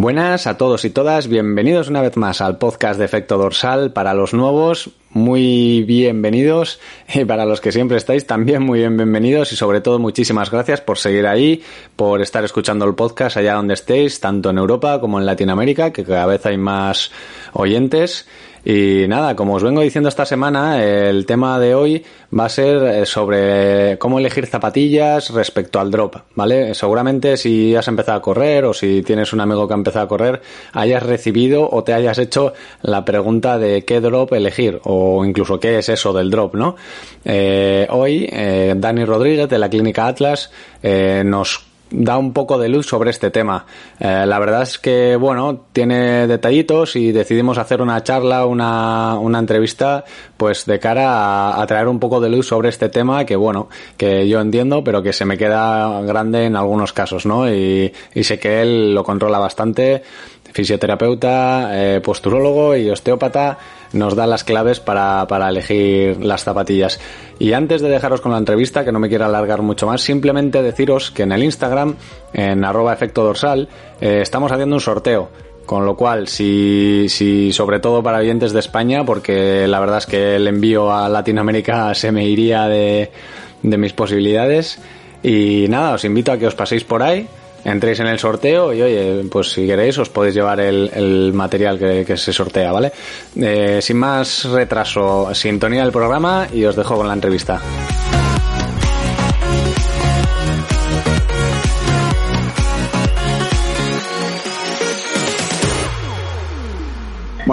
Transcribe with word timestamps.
Buenas 0.00 0.46
a 0.46 0.56
todos 0.56 0.86
y 0.86 0.90
todas, 0.90 1.28
bienvenidos 1.28 1.90
una 1.90 2.00
vez 2.00 2.16
más 2.16 2.40
al 2.40 2.56
podcast 2.56 2.98
de 2.98 3.04
Efecto 3.04 3.36
Dorsal. 3.36 3.92
Para 3.92 4.14
los 4.14 4.32
nuevos, 4.32 4.88
muy 5.10 5.82
bienvenidos 5.82 6.80
y 7.14 7.26
para 7.26 7.44
los 7.44 7.60
que 7.60 7.70
siempre 7.70 7.98
estáis 7.98 8.26
también 8.26 8.62
muy 8.62 8.78
bien 8.78 8.96
bienvenidos 8.96 9.52
y 9.52 9.56
sobre 9.56 9.82
todo 9.82 9.98
muchísimas 9.98 10.50
gracias 10.50 10.80
por 10.80 10.96
seguir 10.96 11.26
ahí, 11.26 11.62
por 11.96 12.22
estar 12.22 12.42
escuchando 12.44 12.86
el 12.86 12.94
podcast 12.94 13.36
allá 13.36 13.52
donde 13.52 13.74
estéis, 13.74 14.20
tanto 14.20 14.48
en 14.48 14.56
Europa 14.56 15.02
como 15.02 15.20
en 15.20 15.26
Latinoamérica, 15.26 15.92
que 15.92 16.02
cada 16.02 16.24
vez 16.24 16.46
hay 16.46 16.56
más 16.56 17.10
oyentes. 17.52 18.26
Y 18.64 19.06
nada, 19.08 19.34
como 19.36 19.54
os 19.54 19.62
vengo 19.62 19.80
diciendo 19.80 20.08
esta 20.08 20.26
semana, 20.26 20.84
el 20.84 21.24
tema 21.26 21.58
de 21.58 21.74
hoy 21.74 22.04
va 22.38 22.44
a 22.44 22.48
ser 22.48 22.82
eh, 22.82 23.06
sobre 23.06 23.98
cómo 23.98 24.18
elegir 24.18 24.46
zapatillas 24.46 25.30
respecto 25.30 25.80
al 25.80 25.90
drop, 25.90 26.16
¿vale? 26.34 26.74
Seguramente 26.74 27.36
si 27.36 27.74
has 27.74 27.88
empezado 27.88 28.18
a 28.18 28.22
correr 28.22 28.64
o 28.64 28.74
si 28.74 29.02
tienes 29.02 29.32
un 29.32 29.40
amigo 29.40 29.66
que 29.66 29.74
ha 29.74 29.76
empezado 29.76 30.04
a 30.04 30.08
correr, 30.08 30.42
hayas 30.72 31.02
recibido 31.02 31.68
o 31.70 31.82
te 31.84 31.94
hayas 31.94 32.18
hecho 32.18 32.52
la 32.82 33.04
pregunta 33.04 33.58
de 33.58 33.84
qué 33.84 34.00
drop 34.00 34.32
elegir 34.34 34.80
o 34.84 35.24
incluso 35.24 35.58
qué 35.58 35.78
es 35.78 35.88
eso 35.88 36.12
del 36.12 36.30
drop, 36.30 36.54
¿no? 36.54 36.76
Eh, 37.24 37.86
hoy, 37.90 38.28
eh, 38.30 38.74
Dani 38.76 39.04
Rodríguez 39.04 39.48
de 39.48 39.58
la 39.58 39.68
Clínica 39.68 40.06
Atlas 40.06 40.50
eh, 40.82 41.22
nos 41.24 41.69
da 41.90 42.18
un 42.18 42.32
poco 42.32 42.58
de 42.58 42.68
luz 42.68 42.86
sobre 42.86 43.10
este 43.10 43.30
tema. 43.30 43.66
Eh, 43.98 44.24
la 44.26 44.38
verdad 44.38 44.62
es 44.62 44.78
que, 44.78 45.16
bueno, 45.16 45.66
tiene 45.72 46.26
detallitos 46.26 46.96
y 46.96 47.12
decidimos 47.12 47.58
hacer 47.58 47.82
una 47.82 48.02
charla, 48.02 48.46
una, 48.46 49.18
una 49.18 49.38
entrevista, 49.38 50.04
pues 50.36 50.66
de 50.66 50.78
cara 50.78 51.60
a, 51.60 51.66
traer 51.66 51.88
un 51.88 51.98
poco 51.98 52.20
de 52.20 52.28
luz 52.28 52.46
sobre 52.46 52.68
este 52.68 52.88
tema 52.88 53.24
que, 53.24 53.36
bueno, 53.36 53.68
que 53.96 54.28
yo 54.28 54.40
entiendo, 54.40 54.82
pero 54.84 55.02
que 55.02 55.12
se 55.12 55.24
me 55.24 55.36
queda 55.36 56.00
grande 56.02 56.44
en 56.44 56.56
algunos 56.56 56.92
casos, 56.92 57.26
¿no? 57.26 57.50
Y, 57.52 57.92
y 58.14 58.24
sé 58.24 58.38
que 58.38 58.62
él 58.62 58.94
lo 58.94 59.04
controla 59.04 59.38
bastante. 59.38 60.02
Fisioterapeuta, 60.52 61.70
eh, 61.72 62.00
posturólogo 62.00 62.76
y 62.76 62.90
osteópata 62.90 63.58
nos 63.92 64.14
da 64.14 64.26
las 64.26 64.44
claves 64.44 64.80
para, 64.80 65.26
para, 65.26 65.48
elegir 65.48 66.24
las 66.24 66.44
zapatillas. 66.44 67.00
Y 67.38 67.52
antes 67.52 67.82
de 67.82 67.88
dejaros 67.88 68.20
con 68.20 68.32
la 68.32 68.38
entrevista, 68.38 68.84
que 68.84 68.92
no 68.92 68.98
me 68.98 69.08
quiero 69.08 69.24
alargar 69.24 69.62
mucho 69.62 69.86
más, 69.86 70.00
simplemente 70.00 70.62
deciros 70.62 71.10
que 71.10 71.22
en 71.24 71.32
el 71.32 71.42
Instagram, 71.42 71.96
en 72.32 72.64
arroba 72.64 72.92
efecto 72.92 73.24
dorsal, 73.24 73.68
eh, 74.00 74.20
estamos 74.22 74.52
haciendo 74.52 74.76
un 74.76 74.80
sorteo. 74.80 75.28
Con 75.66 75.86
lo 75.86 75.96
cual, 75.96 76.26
si, 76.26 77.06
si 77.08 77.52
sobre 77.52 77.78
todo 77.78 78.02
para 78.02 78.18
oyentes 78.18 78.52
de 78.52 78.58
España, 78.58 79.04
porque 79.04 79.68
la 79.68 79.78
verdad 79.78 79.98
es 79.98 80.06
que 80.06 80.34
el 80.34 80.48
envío 80.48 80.92
a 80.92 81.08
Latinoamérica 81.08 81.94
se 81.94 82.10
me 82.10 82.26
iría 82.26 82.66
de, 82.66 83.10
de 83.62 83.78
mis 83.78 83.92
posibilidades. 83.92 84.80
Y 85.22 85.66
nada, 85.68 85.94
os 85.94 86.04
invito 86.04 86.32
a 86.32 86.38
que 86.38 86.46
os 86.46 86.54
paséis 86.54 86.82
por 86.82 87.02
ahí, 87.02 87.28
entréis 87.64 88.00
en 88.00 88.06
el 88.06 88.18
sorteo 88.18 88.72
y 88.72 88.82
oye, 88.82 89.24
pues 89.30 89.52
si 89.52 89.66
queréis 89.66 89.98
os 89.98 90.08
podéis 90.08 90.34
llevar 90.34 90.60
el, 90.60 90.90
el 90.94 91.32
material 91.32 91.78
que, 91.78 92.04
que, 92.04 92.16
se 92.16 92.32
sortea, 92.32 92.72
¿vale? 92.72 92.92
Eh, 93.36 93.80
sin 93.82 93.96
más 93.96 94.44
retraso, 94.44 95.34
sintonía 95.34 95.82
del 95.82 95.92
programa 95.92 96.46
y 96.52 96.64
os 96.64 96.76
dejo 96.76 96.96
con 96.96 97.08
la 97.08 97.14
entrevista. 97.14 97.60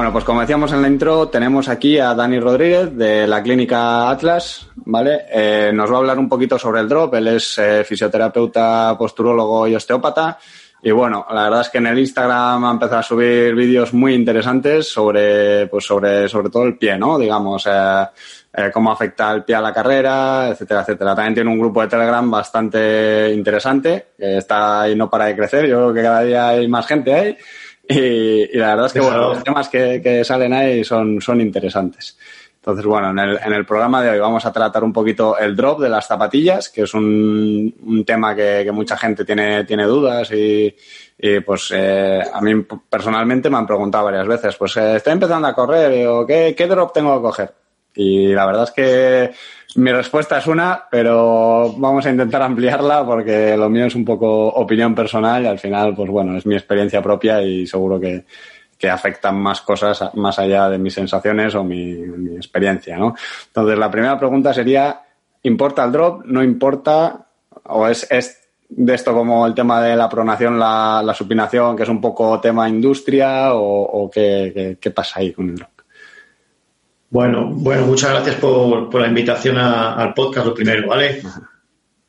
Bueno, 0.08 0.14
pues 0.20 0.24
como 0.24 0.40
decíamos 0.40 0.72
en 0.72 0.82
la 0.82 0.88
intro, 0.88 1.28
tenemos 1.28 1.68
aquí 1.68 2.00
a 2.00 2.14
Dani 2.14 2.40
Rodríguez 2.40 2.96
de 2.96 3.28
la 3.28 3.44
clínica 3.44 4.10
Atlas, 4.10 4.66
¿vale? 4.86 5.26
Eh, 5.30 5.72
nos 5.74 5.92
va 5.92 5.96
a 5.96 5.98
hablar 5.98 6.18
un 6.18 6.30
poquito 6.30 6.58
sobre 6.58 6.80
el 6.80 6.88
drop. 6.88 7.14
Él 7.16 7.28
es 7.28 7.58
eh, 7.58 7.84
fisioterapeuta, 7.84 8.96
posturólogo 8.98 9.68
y 9.68 9.76
osteópata. 9.76 10.40
Y 10.82 10.92
bueno, 10.92 11.26
la 11.30 11.44
verdad 11.44 11.60
es 11.60 11.70
que 11.70 11.80
en 11.80 11.88
el 11.88 12.00
Instagram 12.00 12.64
ha 12.64 12.72
empezado 12.72 13.00
a 13.00 13.04
subir 13.04 13.54
vídeos 13.54 13.94
muy 13.94 14.14
interesantes 14.14 14.88
sobre, 14.88 15.68
pues 15.68 15.86
sobre, 15.86 16.30
sobre 16.30 16.50
todo 16.52 16.64
el 16.64 16.78
pie, 16.78 16.98
¿no? 16.98 17.20
Digamos, 17.20 17.68
eh, 17.68 18.72
cómo 18.74 18.94
afecta 18.94 19.34
el 19.34 19.44
pie 19.44 19.56
a 19.56 19.62
la 19.62 19.74
carrera, 19.74 20.48
etcétera, 20.48 20.84
etcétera. 20.84 21.16
También 21.16 21.34
tiene 21.34 21.50
un 21.50 21.60
grupo 21.60 21.82
de 21.82 21.90
Telegram 21.90 22.32
bastante 22.32 23.34
interesante, 23.34 24.12
está 24.18 24.84
ahí 24.84 24.96
no 24.96 25.10
para 25.10 25.26
de 25.26 25.36
crecer. 25.36 25.68
Yo 25.68 25.80
creo 25.80 25.94
que 25.94 26.02
cada 26.02 26.22
día 26.22 26.48
hay 26.48 26.66
más 26.70 26.88
gente 26.88 27.14
ahí. 27.14 27.38
Y, 27.90 28.56
y, 28.56 28.58
la 28.58 28.70
verdad 28.70 28.88
es 28.88 28.94
que 28.94 29.00
bueno, 29.00 29.30
los 29.30 29.44
temas 29.44 29.70
que, 29.70 30.02
que, 30.02 30.24
salen 30.24 30.54
ahí 30.54 30.84
son, 30.84 31.22
son 31.22 31.40
interesantes. 31.40 32.18
Entonces, 32.58 32.86
bueno, 32.86 33.12
en 33.12 33.20
el, 33.20 33.40
en 33.46 33.54
el, 33.54 33.66
programa 33.66 34.04
de 34.04 34.10
hoy 34.10 34.20
vamos 34.20 34.46
a 34.46 34.52
tratar 34.52 34.84
un 34.84 34.92
poquito 34.92 35.38
el 35.38 35.56
drop 35.56 35.80
de 35.80 35.88
las 35.88 36.06
zapatillas, 36.06 36.68
que 36.68 36.82
es 36.82 36.94
un, 36.94 37.74
un 37.82 38.04
tema 38.04 38.36
que, 38.36 38.64
que, 38.66 38.72
mucha 38.74 38.98
gente 38.98 39.24
tiene, 39.24 39.64
tiene 39.64 39.86
dudas 39.86 40.30
y, 40.34 40.76
y 41.18 41.40
pues 41.40 41.72
eh, 41.74 42.22
a 42.34 42.42
mí 42.42 42.66
personalmente 42.90 43.50
me 43.50 43.56
han 43.56 43.66
preguntado 43.66 44.04
varias 44.04 44.28
veces, 44.28 44.58
pues 44.58 44.76
eh, 44.76 44.98
estoy 44.98 45.14
empezando 45.14 45.48
a 45.48 45.54
correr, 45.54 45.94
digo, 45.94 46.26
¿qué, 46.28 46.54
¿qué 46.58 46.68
drop 46.68 46.92
tengo 46.92 47.16
que 47.16 47.22
coger? 47.22 47.54
Y 47.98 48.28
la 48.28 48.46
verdad 48.46 48.64
es 48.64 48.72
que 48.72 49.32
mi 49.76 49.92
respuesta 49.92 50.38
es 50.38 50.46
una, 50.46 50.86
pero 50.90 51.74
vamos 51.78 52.06
a 52.06 52.12
intentar 52.12 52.42
ampliarla 52.44 53.06
porque 53.06 53.58
lo 53.58 53.70
mío 53.70 53.86
es 53.86 53.96
un 53.96 54.06
poco 54.06 54.48
opinión 54.48 54.94
personal 54.94 55.44
y 55.44 55.48
al 55.48 55.60
final, 55.60 55.96
pues 55.96 56.10
bueno, 56.10 56.38
es 56.38 56.46
mi 56.46 56.56
experiencia 56.56 57.02
propia 57.02 57.42
y 57.42 57.66
seguro 57.66 58.00
que, 58.00 58.24
que 58.78 58.90
afectan 58.90 59.40
más 59.40 59.62
cosas 59.62 60.12
más 60.14 60.38
allá 60.38 60.70
de 60.70 60.78
mis 60.78 60.94
sensaciones 60.94 61.56
o 61.56 61.64
mi, 61.64 61.94
experiencia, 62.36 62.98
¿no? 62.98 63.16
Entonces, 63.48 63.78
la 63.78 63.90
primera 63.90 64.18
pregunta 64.20 64.54
sería, 64.54 65.02
¿importa 65.44 65.84
el 65.84 65.92
drop? 65.92 66.24
¿No 66.26 66.44
importa? 66.44 67.26
¿O 67.64 67.88
es, 67.88 68.06
es 68.12 68.48
de 68.70 68.94
esto 68.94 69.12
como 69.14 69.48
el 69.48 69.56
tema 69.56 69.82
de 69.82 69.96
la 69.96 70.08
pronación, 70.08 70.60
la, 70.60 71.14
supinación, 71.18 71.76
que 71.76 71.84
es 71.84 71.90
un 71.90 72.00
poco 72.00 72.40
tema 72.40 72.70
industria 72.70 73.56
o, 73.56 73.82
o 73.82 74.10
qué, 74.12 74.52
qué, 74.54 74.78
qué 74.80 74.92
pasa 74.92 75.20
ahí 75.20 75.34
con 75.34 75.50
el 75.50 75.56
drop? 75.56 75.77
Bueno, 77.10 77.48
bueno, 77.48 77.86
muchas 77.86 78.12
gracias 78.12 78.36
por, 78.36 78.90
por 78.90 79.02
la 79.02 79.08
invitación 79.08 79.58
a, 79.58 79.94
al 79.94 80.14
podcast, 80.14 80.48
lo 80.48 80.54
primero, 80.54 80.88
¿vale? 80.88 81.22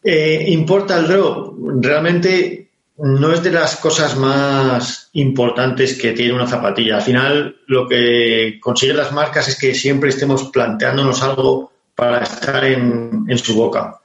Eh, 0.03 0.45
¿Importa 0.49 0.99
el 0.99 1.07
drop? 1.07 1.57
Realmente 1.81 2.69
no 2.99 3.33
es 3.33 3.43
de 3.43 3.53
las 3.53 3.77
cosas 3.77 4.17
más 4.17 5.11
importantes 5.13 5.97
que 5.97 6.13
tiene 6.13 6.35
una 6.35 6.49
zapatilla. 6.49 6.97
Al 6.97 7.03
final, 7.03 7.57
lo 7.67 7.87
que 7.87 8.59
consiguen 8.61 8.97
las 8.97 9.13
marcas 9.13 9.49
es 9.49 9.57
que 9.57 9.75
siempre 9.75 10.11
estemos 10.11 10.51
planteándonos 10.51 11.23
algo 11.23 11.73
para 11.95 12.23
estar 12.23 12.65
en, 12.65 13.25
en 13.29 13.39
su 13.39 13.55
boca. 13.55 14.01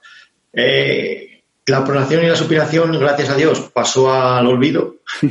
Eh, 0.52 1.42
la 1.66 1.84
pronación 1.84 2.24
y 2.24 2.28
la 2.28 2.36
supinación, 2.36 2.92
gracias 3.00 3.30
a 3.30 3.36
Dios, 3.36 3.60
pasó 3.72 4.12
al 4.12 4.46
olvido. 4.46 4.96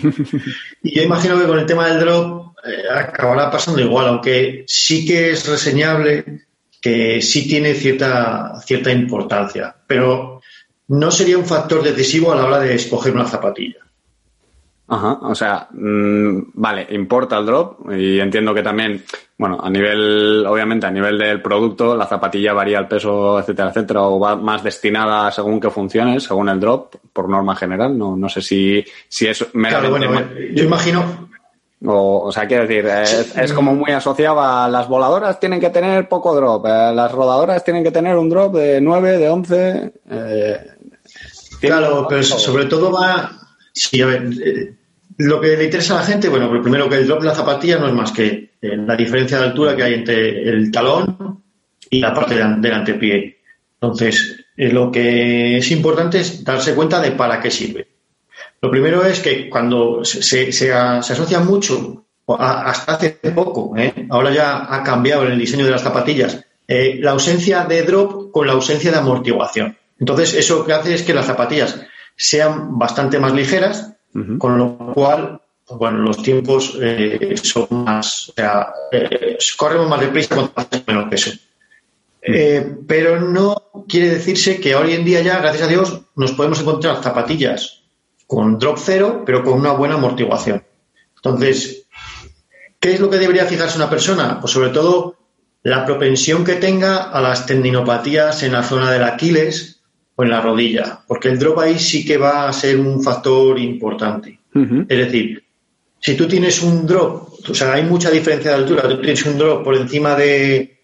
y 0.83 0.95
yo 0.95 1.03
imagino 1.03 1.39
que 1.39 1.47
con 1.47 1.59
el 1.59 1.65
tema 1.65 1.87
del 1.87 1.99
drop 1.99 2.52
eh, 2.65 2.83
acabará 2.93 3.51
pasando 3.51 3.81
igual, 3.81 4.07
aunque 4.07 4.63
sí 4.67 5.05
que 5.05 5.31
es 5.31 5.47
reseñable 5.47 6.43
que 6.81 7.21
sí 7.21 7.47
tiene 7.47 7.73
cierta, 7.73 8.59
cierta 8.65 8.91
importancia, 8.91 9.75
pero 9.87 10.41
no 10.89 11.11
sería 11.11 11.37
un 11.37 11.45
factor 11.45 11.81
decisivo 11.81 12.31
a 12.31 12.35
la 12.35 12.45
hora 12.45 12.59
de 12.59 12.75
escoger 12.75 13.13
una 13.13 13.25
zapatilla. 13.25 13.77
Ajá, 14.85 15.19
o 15.21 15.33
sea, 15.33 15.69
mmm, 15.71 16.51
vale, 16.55 16.85
importa 16.89 17.37
el 17.37 17.45
drop 17.45 17.89
y 17.89 18.19
entiendo 18.19 18.53
que 18.53 18.61
también, 18.61 19.01
bueno, 19.37 19.57
a 19.63 19.69
nivel, 19.69 20.45
obviamente 20.45 20.85
a 20.85 20.91
nivel 20.91 21.17
del 21.17 21.41
producto, 21.41 21.95
la 21.95 22.05
zapatilla 22.05 22.51
varía 22.51 22.79
el 22.79 22.87
peso, 22.87 23.39
etcétera, 23.39 23.69
etcétera, 23.69 24.01
o 24.01 24.19
va 24.19 24.35
más 24.35 24.61
destinada 24.61 25.31
según 25.31 25.61
que 25.61 25.69
funcione, 25.69 26.19
según 26.19 26.49
el 26.49 26.59
drop, 26.59 26.95
por 27.13 27.29
norma 27.29 27.55
general. 27.55 27.97
No, 27.97 28.17
no 28.17 28.27
sé 28.27 28.41
si, 28.41 28.83
si 29.07 29.27
es 29.27 29.47
meramente... 29.53 29.99
Claro, 29.99 30.13
bueno, 30.13 30.29
yo 30.53 30.63
imagino, 30.65 31.29
o, 31.85 32.27
o, 32.27 32.31
sea, 32.31 32.47
quiero 32.47 32.65
decir, 32.65 32.85
es, 32.85 33.35
es, 33.35 33.53
como 33.53 33.73
muy 33.75 33.91
asociado 33.91 34.39
a 34.41 34.69
las 34.69 34.87
voladoras 34.87 35.39
tienen 35.39 35.59
que 35.59 35.69
tener 35.69 36.07
poco 36.07 36.35
drop, 36.35 36.65
eh, 36.65 36.91
las 36.93 37.11
rodadoras 37.11 37.63
tienen 37.63 37.83
que 37.83 37.91
tener 37.91 38.15
un 38.15 38.29
drop 38.29 38.55
de 38.55 38.79
9, 38.79 39.17
de 39.17 39.29
11. 39.29 39.93
Eh, 40.09 40.57
claro, 41.59 42.05
pero 42.07 42.23
sobre 42.23 42.65
todo 42.65 42.91
va. 42.91 43.31
Sí, 43.73 44.01
a 44.01 44.05
ver, 44.05 44.29
eh, 44.45 44.73
lo 45.17 45.41
que 45.41 45.57
le 45.57 45.65
interesa 45.65 45.95
a 45.95 45.99
la 45.99 46.05
gente, 46.05 46.29
bueno, 46.29 46.49
pues 46.49 46.61
primero 46.61 46.87
que 46.87 46.95
el 46.95 47.07
drop 47.07 47.21
de 47.21 47.27
la 47.27 47.35
zapatilla 47.35 47.79
no 47.79 47.87
es 47.87 47.93
más 47.93 48.11
que 48.11 48.51
eh, 48.61 48.77
la 48.77 48.95
diferencia 48.95 49.39
de 49.39 49.45
altura 49.45 49.75
que 49.75 49.83
hay 49.83 49.93
entre 49.95 50.49
el 50.49 50.71
talón 50.71 51.43
y 51.89 51.99
la 51.99 52.13
parte 52.13 52.35
del 52.35 52.73
antepié. 52.73 53.39
Entonces, 53.81 54.45
lo 54.55 54.89
que 54.89 55.57
es 55.57 55.71
importante 55.71 56.21
es 56.21 56.43
darse 56.43 56.73
cuenta 56.73 57.01
de 57.01 57.11
para 57.11 57.41
qué 57.41 57.51
sirve. 57.51 57.92
Lo 58.63 58.71
primero 58.71 59.05
es 59.05 59.19
que 59.19 59.49
cuando 59.49 60.05
se, 60.05 60.23
se, 60.23 60.53
se 60.53 60.71
asocia 60.71 61.41
mucho, 61.41 62.05
hasta 62.25 62.93
hace 62.93 63.09
poco, 63.35 63.75
¿eh? 63.75 64.07
ahora 64.09 64.33
ya 64.33 64.73
ha 64.73 64.81
cambiado 64.83 65.25
en 65.25 65.33
el 65.33 65.39
diseño 65.39 65.65
de 65.65 65.71
las 65.71 65.81
zapatillas, 65.81 66.45
eh, 66.65 66.97
la 67.01 67.11
ausencia 67.11 67.65
de 67.65 67.83
drop 67.83 68.31
con 68.31 68.47
la 68.47 68.53
ausencia 68.53 68.89
de 68.89 68.99
amortiguación. 68.99 69.77
Entonces, 69.99 70.33
eso 70.35 70.65
que 70.65 70.71
hace 70.71 70.93
es 70.93 71.03
que 71.03 71.13
las 71.13 71.25
zapatillas 71.25 71.77
sean 72.15 72.79
bastante 72.79 73.19
más 73.19 73.33
ligeras, 73.33 73.95
con 74.37 74.57
lo 74.57 74.77
cual, 74.93 75.41
bueno, 75.71 75.97
los 75.97 76.23
tiempos 76.23 76.77
eh, 76.81 77.35
son 77.43 77.67
más, 77.69 78.29
o 78.29 78.33
sea, 78.33 78.71
corremos 79.57 79.89
más 79.89 79.99
deprisa 79.99 80.35
cuando 80.35 80.53
haces 80.55 80.83
menos 80.87 81.09
peso. 81.09 81.31
Eh, 82.21 82.77
pero 82.87 83.19
no 83.19 83.61
quiere 83.89 84.09
decirse 84.09 84.61
que 84.61 84.73
hoy 84.73 84.93
en 84.93 85.03
día 85.03 85.21
ya, 85.21 85.39
gracias 85.39 85.63
a 85.63 85.67
Dios, 85.67 85.99
nos 86.15 86.31
podemos 86.31 86.61
encontrar 86.61 87.03
zapatillas 87.03 87.82
con 88.27 88.57
drop 88.57 88.77
cero, 88.81 89.23
pero 89.25 89.43
con 89.43 89.59
una 89.59 89.73
buena 89.73 89.95
amortiguación. 89.95 90.63
Entonces, 91.15 91.87
¿qué 92.79 92.93
es 92.93 92.99
lo 92.99 93.09
que 93.09 93.17
debería 93.17 93.45
fijarse 93.45 93.77
una 93.77 93.89
persona? 93.89 94.39
Pues 94.39 94.51
sobre 94.51 94.69
todo 94.69 95.15
la 95.63 95.85
propensión 95.85 96.43
que 96.43 96.55
tenga 96.55 97.03
a 97.03 97.21
las 97.21 97.45
tendinopatías 97.45 98.43
en 98.43 98.51
la 98.51 98.63
zona 98.63 98.91
del 98.91 99.03
Aquiles 99.03 99.81
o 100.15 100.23
en 100.23 100.29
la 100.29 100.41
rodilla, 100.41 100.99
porque 101.07 101.29
el 101.29 101.39
drop 101.39 101.59
ahí 101.59 101.79
sí 101.79 102.05
que 102.05 102.17
va 102.17 102.47
a 102.47 102.53
ser 102.53 102.77
un 102.77 103.01
factor 103.01 103.57
importante. 103.57 104.39
Es 104.53 104.97
decir, 104.97 105.43
si 105.99 106.15
tú 106.15 106.27
tienes 106.27 106.61
un 106.61 106.85
drop, 106.85 107.49
o 107.49 107.55
sea, 107.55 107.73
hay 107.73 107.83
mucha 107.83 108.11
diferencia 108.11 108.51
de 108.51 108.57
altura, 108.57 108.87
tú 108.87 109.01
tienes 109.01 109.25
un 109.25 109.37
drop 109.37 109.63
por 109.63 109.75
encima 109.75 110.15
de 110.15 110.81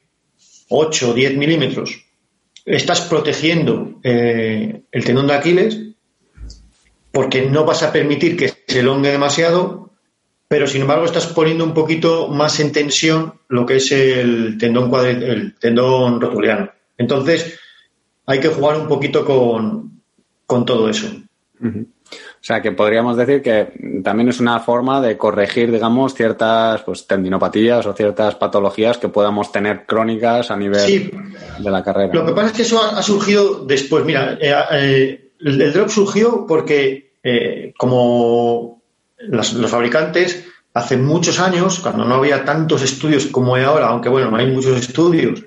8 0.69 1.11
o 1.11 1.13
10 1.13 1.37
milímetros, 1.37 2.03
estás 2.65 3.01
protegiendo 3.01 3.99
eh, 4.01 4.83
el 4.91 5.03
tendón 5.03 5.27
de 5.27 5.33
Aquiles 5.33 5.79
porque 7.11 7.49
no 7.49 7.65
vas 7.65 7.83
a 7.83 7.91
permitir 7.91 8.37
que 8.37 8.53
se 8.67 8.79
elongue 8.79 9.11
demasiado, 9.11 9.91
pero 10.47 10.67
sin 10.67 10.81
embargo 10.81 11.05
estás 11.05 11.27
poniendo 11.27 11.63
un 11.63 11.73
poquito 11.73 12.27
más 12.27 12.59
en 12.59 12.71
tensión 12.71 13.33
lo 13.49 13.65
que 13.65 13.77
es 13.77 13.91
el 13.91 14.57
tendón, 14.57 14.91
el 15.05 15.55
tendón 15.59 16.19
rotuliano. 16.21 16.71
Entonces, 16.97 17.59
hay 18.25 18.39
que 18.39 18.49
jugar 18.49 18.77
un 18.79 18.87
poquito 18.87 19.23
con, 19.25 20.01
con 20.45 20.65
todo 20.65 20.89
eso. 20.89 21.07
O 21.61 22.41
sea, 22.41 22.61
que 22.61 22.71
podríamos 22.71 23.17
decir 23.17 23.41
que 23.41 24.01
también 24.03 24.29
es 24.29 24.39
una 24.39 24.59
forma 24.61 25.01
de 25.01 25.17
corregir, 25.17 25.71
digamos, 25.71 26.13
ciertas 26.13 26.81
pues, 26.83 27.05
tendinopatías 27.05 27.85
o 27.85 27.93
ciertas 27.93 28.35
patologías 28.35 28.97
que 28.97 29.09
podamos 29.09 29.51
tener 29.51 29.85
crónicas 29.85 30.49
a 30.49 30.55
nivel 30.55 30.79
Sí. 30.79 31.11
de 31.59 31.69
la 31.69 31.83
carrera. 31.83 32.13
Lo 32.13 32.25
que 32.25 32.31
pasa 32.31 32.47
es 32.47 32.53
que 32.53 32.61
eso 32.61 32.81
ha, 32.81 32.97
ha 32.97 33.03
surgido 33.03 33.65
después. 33.65 34.05
Mira, 34.05 34.37
eh, 34.39 34.53
eh, 34.71 35.28
el, 35.39 35.61
el 35.61 35.73
drop 35.73 35.89
surgió 35.89 36.45
porque, 36.47 37.13
eh, 37.23 37.73
como 37.77 38.81
los 39.17 39.71
fabricantes, 39.71 40.45
hace 40.73 40.97
muchos 40.97 41.39
años, 41.39 41.79
cuando 41.79 42.05
no 42.05 42.15
había 42.15 42.45
tantos 42.45 42.81
estudios 42.83 43.25
como 43.27 43.55
hay 43.55 43.63
ahora, 43.63 43.87
aunque 43.87 44.09
bueno, 44.09 44.31
no 44.31 44.37
hay 44.37 44.47
muchos 44.51 44.79
estudios 44.79 45.43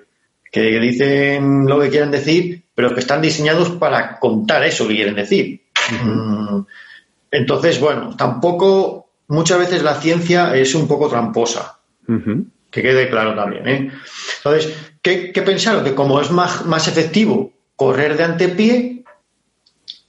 que 0.51 0.79
dicen 0.81 1.67
lo 1.67 1.81
que 1.81 1.89
quieren 1.89 2.11
decir, 2.11 2.65
pero 2.75 2.93
que 2.93 3.01
están 3.01 3.23
diseñados 3.23 3.71
para 3.71 4.19
contar 4.19 4.63
eso 4.65 4.87
que 4.87 4.97
quieren 4.97 5.15
decir. 5.15 5.63
Mm, 6.05 6.61
Entonces, 7.31 7.81
bueno, 7.81 8.15
tampoco, 8.17 9.11
muchas 9.29 9.59
veces 9.59 9.83
la 9.83 9.95
ciencia 9.95 10.55
es 10.55 10.75
un 10.75 10.87
poco 10.87 11.09
tramposa 11.09 11.79
que 12.71 12.83
quede 12.83 13.09
claro 13.09 13.35
también. 13.35 13.69
¿eh? 13.69 13.91
Entonces, 14.39 14.75
¿qué, 15.01 15.33
qué 15.33 15.43
pensaron? 15.43 15.85
Que 15.85 15.95
como 15.95 16.21
es 16.21 16.31
más, 16.31 16.67
más 16.67 16.89
efectivo 16.89 17.53
correr 17.77 18.17
de 18.17 18.25
antepié 18.25 19.02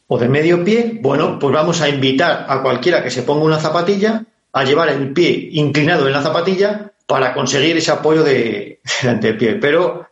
o 0.08 0.18
de 0.18 0.28
medio 0.30 0.64
pie, 0.64 1.00
bueno, 1.02 1.40
pues 1.40 1.54
vamos 1.54 1.82
a 1.82 1.90
invitar 1.90 2.46
a 2.48 2.62
cualquiera 2.62 3.04
que 3.04 3.10
se 3.12 3.24
ponga 3.24 3.46
una 3.46 3.60
zapatilla 3.60 4.26
a 4.52 4.64
llevar 4.64 4.90
el 4.90 5.14
pie 5.14 5.50
inclinado 5.54 6.06
en 6.08 6.14
la 6.14 6.22
zapatilla 6.22 6.92
para 7.08 7.34
conseguir 7.34 7.78
ese 7.78 7.92
apoyo 7.92 8.24
de, 8.24 8.80
del 9.02 9.10
antepié. 9.12 9.56
Pero 9.56 10.08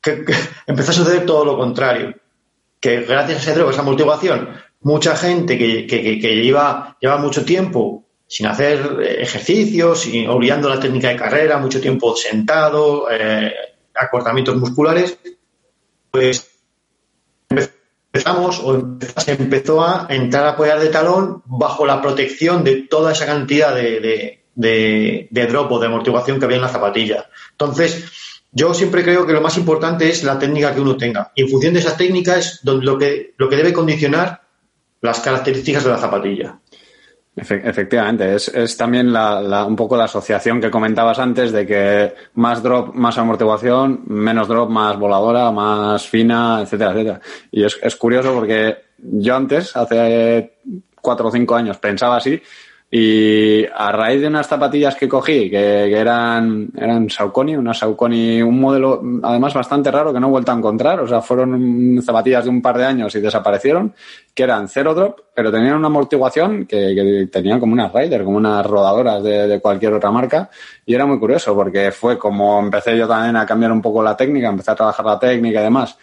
que- 0.00 0.24
empezó 0.66 0.90
a 0.92 0.94
suceder 0.94 1.26
todo 1.26 1.44
lo 1.44 1.56
contrario. 1.56 2.14
Que 2.80 3.02
gracias 3.02 3.38
a 3.38 3.42
ese 3.42 3.54
drop, 3.58 3.70
esa 3.70 3.82
amortiguación, 3.82 4.48
mucha 4.80 5.14
gente 5.16 5.56
que, 5.58 5.86
que, 5.86 6.18
que- 6.18 6.42
lleva, 6.42 6.96
lleva 7.00 7.18
mucho 7.18 7.44
tiempo 7.44 8.04
sin 8.26 8.46
hacer 8.46 8.98
eh, 9.02 9.22
ejercicios, 9.22 10.00
sin, 10.00 10.28
olvidando 10.28 10.68
la 10.68 10.80
técnica 10.80 11.08
de 11.10 11.16
carrera, 11.16 11.58
mucho 11.58 11.80
tiempo 11.80 12.16
sentado, 12.16 13.06
eh, 13.10 13.52
acortamientos 13.94 14.56
musculares, 14.56 15.18
pues 16.10 16.48
empezamos 18.12 18.60
o 18.62 18.98
se 19.16 19.32
empezó 19.32 19.82
a 19.82 20.06
entrar 20.10 20.44
a 20.44 20.50
apoyar 20.50 20.78
de 20.80 20.88
talón 20.88 21.42
bajo 21.46 21.86
la 21.86 22.02
protección 22.02 22.62
de 22.62 22.82
toda 22.82 23.12
esa 23.12 23.24
cantidad 23.24 23.74
de, 23.74 24.00
de, 24.54 25.28
de- 25.30 25.46
drop 25.46 25.72
o 25.72 25.78
de 25.78 25.86
amortiguación 25.86 26.38
que 26.38 26.44
había 26.44 26.58
en 26.58 26.62
la 26.62 26.68
zapatilla. 26.68 27.30
Entonces, 27.52 28.04
yo 28.52 28.74
siempre 28.74 29.02
creo 29.02 29.26
que 29.26 29.32
lo 29.32 29.40
más 29.40 29.56
importante 29.56 30.10
es 30.10 30.24
la 30.24 30.38
técnica 30.38 30.74
que 30.74 30.82
uno 30.82 30.98
tenga. 30.98 31.32
Y 31.34 31.42
en 31.42 31.48
función 31.48 31.72
de 31.72 31.80
esa 31.80 31.96
técnica 31.96 32.36
es 32.36 32.60
lo 32.64 32.98
que, 32.98 33.32
lo 33.38 33.48
que 33.48 33.56
debe 33.56 33.72
condicionar 33.72 34.42
las 35.00 35.20
características 35.20 35.84
de 35.84 35.90
la 35.90 35.98
zapatilla. 35.98 36.58
Efe- 37.34 37.62
Efectivamente, 37.64 38.34
es, 38.34 38.48
es 38.48 38.76
también 38.76 39.10
la, 39.12 39.40
la- 39.40 39.64
un 39.64 39.74
poco 39.74 39.96
la 39.96 40.04
asociación 40.04 40.60
que 40.60 40.70
comentabas 40.70 41.18
antes 41.18 41.50
de 41.50 41.66
que 41.66 42.14
más 42.34 42.62
drop, 42.62 42.94
más 42.94 43.16
amortiguación, 43.16 44.02
menos 44.06 44.48
drop, 44.48 44.68
más 44.68 44.98
voladora, 44.98 45.50
más 45.50 46.06
fina, 46.06 46.60
etcétera, 46.62 46.92
etcétera. 46.92 47.20
Y 47.50 47.64
es, 47.64 47.78
es 47.82 47.96
curioso 47.96 48.34
porque 48.34 48.76
yo 48.98 49.34
antes, 49.34 49.74
hace 49.76 50.58
cuatro 51.00 51.28
o 51.28 51.32
cinco 51.32 51.54
años, 51.56 51.78
pensaba 51.78 52.16
así 52.18 52.40
y 52.94 53.64
a 53.74 53.90
raíz 53.90 54.20
de 54.20 54.26
unas 54.26 54.46
zapatillas 54.46 54.94
que 54.96 55.08
cogí, 55.08 55.48
que, 55.48 55.88
que 55.88 55.96
eran, 55.98 56.68
eran 56.76 57.08
Saucony, 57.08 57.56
una 57.56 57.72
Saucony, 57.72 58.42
un 58.42 58.60
modelo 58.60 59.00
además 59.22 59.54
bastante 59.54 59.90
raro 59.90 60.12
que 60.12 60.20
no 60.20 60.26
he 60.26 60.30
vuelto 60.30 60.52
a 60.52 60.56
encontrar, 60.56 61.00
o 61.00 61.08
sea, 61.08 61.22
fueron 61.22 62.02
zapatillas 62.02 62.44
de 62.44 62.50
un 62.50 62.60
par 62.60 62.76
de 62.76 62.84
años 62.84 63.14
y 63.14 63.20
desaparecieron, 63.20 63.94
que 64.34 64.42
eran 64.42 64.68
cero 64.68 64.92
drop, 64.92 65.20
pero 65.34 65.50
tenían 65.50 65.76
una 65.76 65.86
amortiguación 65.86 66.66
que, 66.66 66.94
que 66.94 67.28
tenían 67.32 67.58
como 67.58 67.72
unas 67.72 67.90
Rider, 67.94 68.24
como 68.24 68.36
unas 68.36 68.66
rodadoras 68.66 69.22
de, 69.22 69.48
de 69.48 69.58
cualquier 69.58 69.94
otra 69.94 70.10
marca, 70.10 70.50
y 70.84 70.94
era 70.94 71.06
muy 71.06 71.18
curioso 71.18 71.54
porque 71.54 71.92
fue 71.92 72.18
como 72.18 72.60
empecé 72.60 72.98
yo 72.98 73.08
también 73.08 73.36
a 73.36 73.46
cambiar 73.46 73.72
un 73.72 73.80
poco 73.80 74.02
la 74.02 74.14
técnica, 74.14 74.48
empecé 74.48 74.70
a 74.70 74.74
trabajar 74.74 75.06
la 75.06 75.18
técnica 75.18 75.60
y 75.60 75.64
demás 75.64 75.96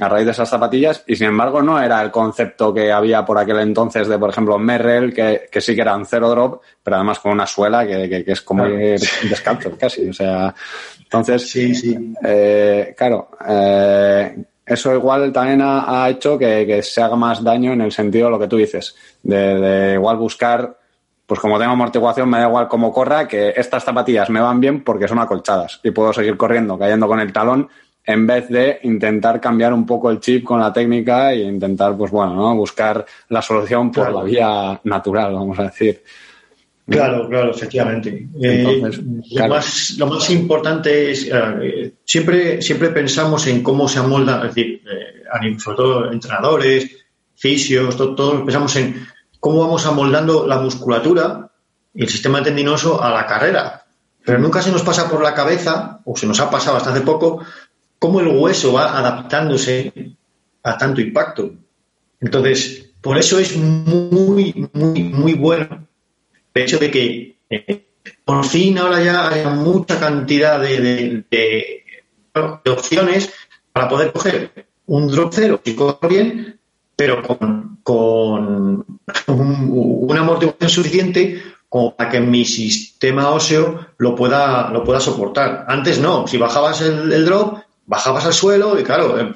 a 0.00 0.08
raíz 0.08 0.24
de 0.26 0.32
esas 0.32 0.48
zapatillas 0.48 1.04
y 1.06 1.14
sin 1.14 1.28
embargo 1.28 1.62
no 1.62 1.80
era 1.80 2.02
el 2.02 2.10
concepto 2.10 2.74
que 2.74 2.90
había 2.90 3.24
por 3.24 3.38
aquel 3.38 3.60
entonces 3.60 4.08
de 4.08 4.18
por 4.18 4.30
ejemplo 4.30 4.58
Merrell 4.58 5.14
que, 5.14 5.48
que 5.52 5.60
sí 5.60 5.74
que 5.76 5.82
eran 5.82 6.04
cero 6.04 6.28
drop 6.30 6.62
pero 6.82 6.96
además 6.96 7.20
con 7.20 7.30
una 7.32 7.46
suela 7.46 7.86
que, 7.86 8.08
que- 8.08 8.24
que 8.24 8.32
es 8.32 8.42
como 8.42 8.64
Claro. 8.64 8.80
ir 8.80 9.00
descalzo 9.30 9.78
casi 9.78 10.08
o 10.08 10.12
sea 10.12 10.52
entonces 11.00 11.48
Sí, 11.48 11.74
sí. 11.76 12.14
eh, 12.24 12.92
claro 12.98 13.28
eh, 13.48 14.36
eso 14.66 14.94
igual 14.94 15.30
también 15.32 15.60
ha, 15.62 16.04
ha 16.04 16.08
hecho 16.10 16.36
que, 16.36 16.66
que 16.66 16.82
se 16.82 17.00
haga 17.00 17.14
más 17.16 17.44
daño 17.44 17.72
en 17.72 17.82
el 17.82 17.92
sentido 17.92 18.26
de 18.26 18.30
lo 18.32 18.38
que 18.40 18.48
tú 18.48 18.56
dices 18.56 18.96
de, 19.22 19.36
de 19.60 19.94
igual 19.94 20.16
buscar 20.16 20.76
pues 21.26 21.38
como 21.40 21.58
tengo 21.58 21.72
amortiguación 21.72 22.28
me 22.28 22.38
da 22.38 22.48
igual 22.48 22.66
cómo 22.68 22.92
corra 22.92 23.28
que 23.28 23.54
estas 23.56 23.84
zapatillas 23.84 24.28
me 24.28 24.40
van 24.40 24.60
bien 24.60 24.82
porque 24.82 25.06
son 25.08 25.20
acolchadas 25.20 25.78
y 25.84 25.90
puedo 25.92 26.12
seguir 26.12 26.36
corriendo 26.36 26.76
cayendo 26.78 27.06
con 27.06 27.20
el 27.20 27.32
talón 27.32 27.68
en 28.06 28.26
vez 28.26 28.48
de 28.48 28.80
intentar 28.82 29.40
cambiar 29.40 29.72
un 29.72 29.86
poco 29.86 30.10
el 30.10 30.20
chip 30.20 30.44
con 30.44 30.60
la 30.60 30.72
técnica 30.72 31.32
e 31.32 31.40
intentar 31.42 31.96
pues 31.96 32.10
bueno 32.10 32.34
¿no? 32.34 32.54
buscar 32.54 33.04
la 33.30 33.40
solución 33.40 33.90
por 33.90 34.04
Claro. 34.04 34.18
la 34.18 34.24
vía 34.24 34.80
natural 34.84 35.32
vamos 35.34 35.58
a 35.58 35.64
decir 35.64 36.02
Claro, 36.86 37.26
claro, 37.30 37.50
efectivamente. 37.52 38.28
Entonces, 38.42 39.00
Eh, 39.00 39.20
claro. 39.30 39.48
lo, 39.48 39.54
más, 39.54 39.94
lo 39.96 40.06
más 40.06 40.28
importante 40.28 41.10
es, 41.12 41.26
eh, 41.32 41.94
siempre, 42.04 42.60
siempre 42.60 42.90
pensamos 42.90 43.46
en 43.46 43.62
cómo 43.62 43.88
se 43.88 44.00
amolda, 44.00 44.36
es 44.46 44.54
decir, 44.54 44.82
eh, 44.92 45.58
sobre 45.58 45.76
todo 45.78 46.12
entrenadores, 46.12 46.90
fisios, 47.36 47.96
to- 47.96 48.14
todos 48.14 48.42
pensamos 48.42 48.76
en 48.76 49.02
cómo 49.40 49.60
vamos 49.60 49.86
amoldando 49.86 50.46
la 50.46 50.58
musculatura 50.58 51.50
y 51.94 52.02
el 52.02 52.08
sistema 52.10 52.42
tendinoso 52.42 53.02
a 53.02 53.10
la 53.10 53.24
carrera. 53.24 53.80
Pero 54.22 54.38
nunca 54.38 54.60
se 54.60 54.70
nos 54.70 54.82
pasa 54.82 55.08
por 55.10 55.22
la 55.22 55.32
cabeza, 55.32 56.00
o 56.04 56.14
se 56.14 56.26
nos 56.26 56.38
ha 56.40 56.50
pasado 56.50 56.76
hasta 56.76 56.90
hace 56.90 57.00
poco, 57.00 57.42
cómo 58.04 58.20
el 58.20 58.28
hueso 58.36 58.74
va 58.74 58.98
adaptándose 58.98 59.90
a 60.62 60.76
tanto 60.76 61.00
impacto. 61.00 61.50
Entonces, 62.20 62.90
por 63.00 63.16
eso 63.16 63.38
es 63.38 63.56
muy, 63.56 64.68
muy, 64.74 65.04
muy 65.04 65.32
bueno 65.32 65.88
el 66.52 66.62
hecho 66.62 66.78
de 66.78 66.90
que 66.90 67.36
eh, 67.48 67.86
por 68.22 68.44
fin 68.44 68.76
ahora 68.76 69.02
ya 69.02 69.30
hay 69.30 69.46
mucha 69.46 69.98
cantidad 69.98 70.60
de, 70.60 71.24
opciones 72.66 73.32
para 73.72 73.88
poder 73.88 74.12
coger 74.12 74.66
un 74.84 75.08
drop 75.08 75.32
cero 75.34 75.62
y 75.64 75.72
correr 75.72 76.10
bien, 76.10 76.60
pero 76.94 77.22
con, 77.22 77.78
con 77.82 78.84
un- 79.28 79.68
una 80.10 80.20
amortiguación 80.20 80.68
suficiente 80.68 81.42
como 81.70 81.96
para 81.96 82.10
que 82.10 82.20
mi 82.20 82.44
sistema 82.44 83.30
óseo 83.30 83.86
lo 83.96 84.14
pueda, 84.14 84.68
lo 84.70 84.84
pueda 84.84 85.00
soportar. 85.00 85.64
Antes 85.68 85.98
no, 85.98 86.26
si 86.26 86.36
bajabas 86.36 86.82
el 86.82 87.24
drop, 87.24 87.64
bajabas 87.86 88.26
al 88.26 88.32
suelo 88.32 88.78
y 88.78 88.82
claro, 88.82 89.18
eh, 89.20 89.32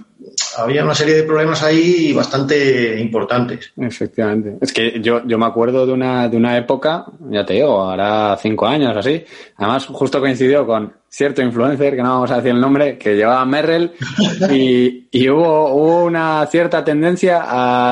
había 0.56 0.84
una 0.84 0.94
serie 0.94 1.14
de 1.14 1.22
problemas 1.24 1.62
ahí 1.62 2.12
bastante 2.12 2.98
importantes. 3.00 3.72
Efectivamente. 3.76 4.56
Es 4.60 4.72
que 4.72 5.00
yo, 5.00 5.22
yo 5.26 5.38
me 5.38 5.46
acuerdo 5.46 5.86
de 5.86 5.92
una, 5.92 6.28
de 6.28 6.36
una 6.36 6.56
época, 6.56 7.04
ya 7.30 7.44
te 7.44 7.54
digo, 7.54 7.80
ahora 7.82 8.36
cinco 8.40 8.66
años 8.66 8.96
así. 8.96 9.24
Además, 9.56 9.86
justo 9.86 10.20
coincidió 10.20 10.66
con 10.66 10.92
cierto 11.10 11.40
influencer, 11.40 11.96
que 11.96 12.02
no 12.02 12.10
vamos 12.10 12.30
a 12.30 12.36
decir 12.36 12.50
el 12.50 12.60
nombre, 12.60 12.98
que 12.98 13.16
llevaba 13.16 13.44
Merrell 13.46 13.92
y, 14.50 15.08
y 15.10 15.28
hubo, 15.30 15.72
hubo 15.74 16.04
una 16.04 16.46
cierta 16.46 16.84
tendencia 16.84 17.44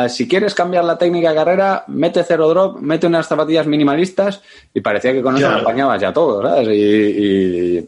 a, 0.02 0.08
si 0.08 0.26
quieres 0.28 0.54
cambiar 0.54 0.84
la 0.84 0.98
técnica 0.98 1.30
de 1.30 1.36
carrera, 1.36 1.84
mete 1.88 2.22
cero 2.24 2.48
drop, 2.48 2.78
mete 2.80 3.06
unas 3.06 3.26
zapatillas 3.26 3.66
minimalistas 3.66 4.42
y 4.74 4.80
parecía 4.80 5.12
que 5.12 5.22
con 5.22 5.36
eso 5.36 5.46
Claro. 5.46 5.62
apañabas 5.62 6.00
ya 6.00 6.12
todo, 6.12 6.42
¿sabes? 6.42 6.68
Y, 6.68 6.72
y 7.78 7.86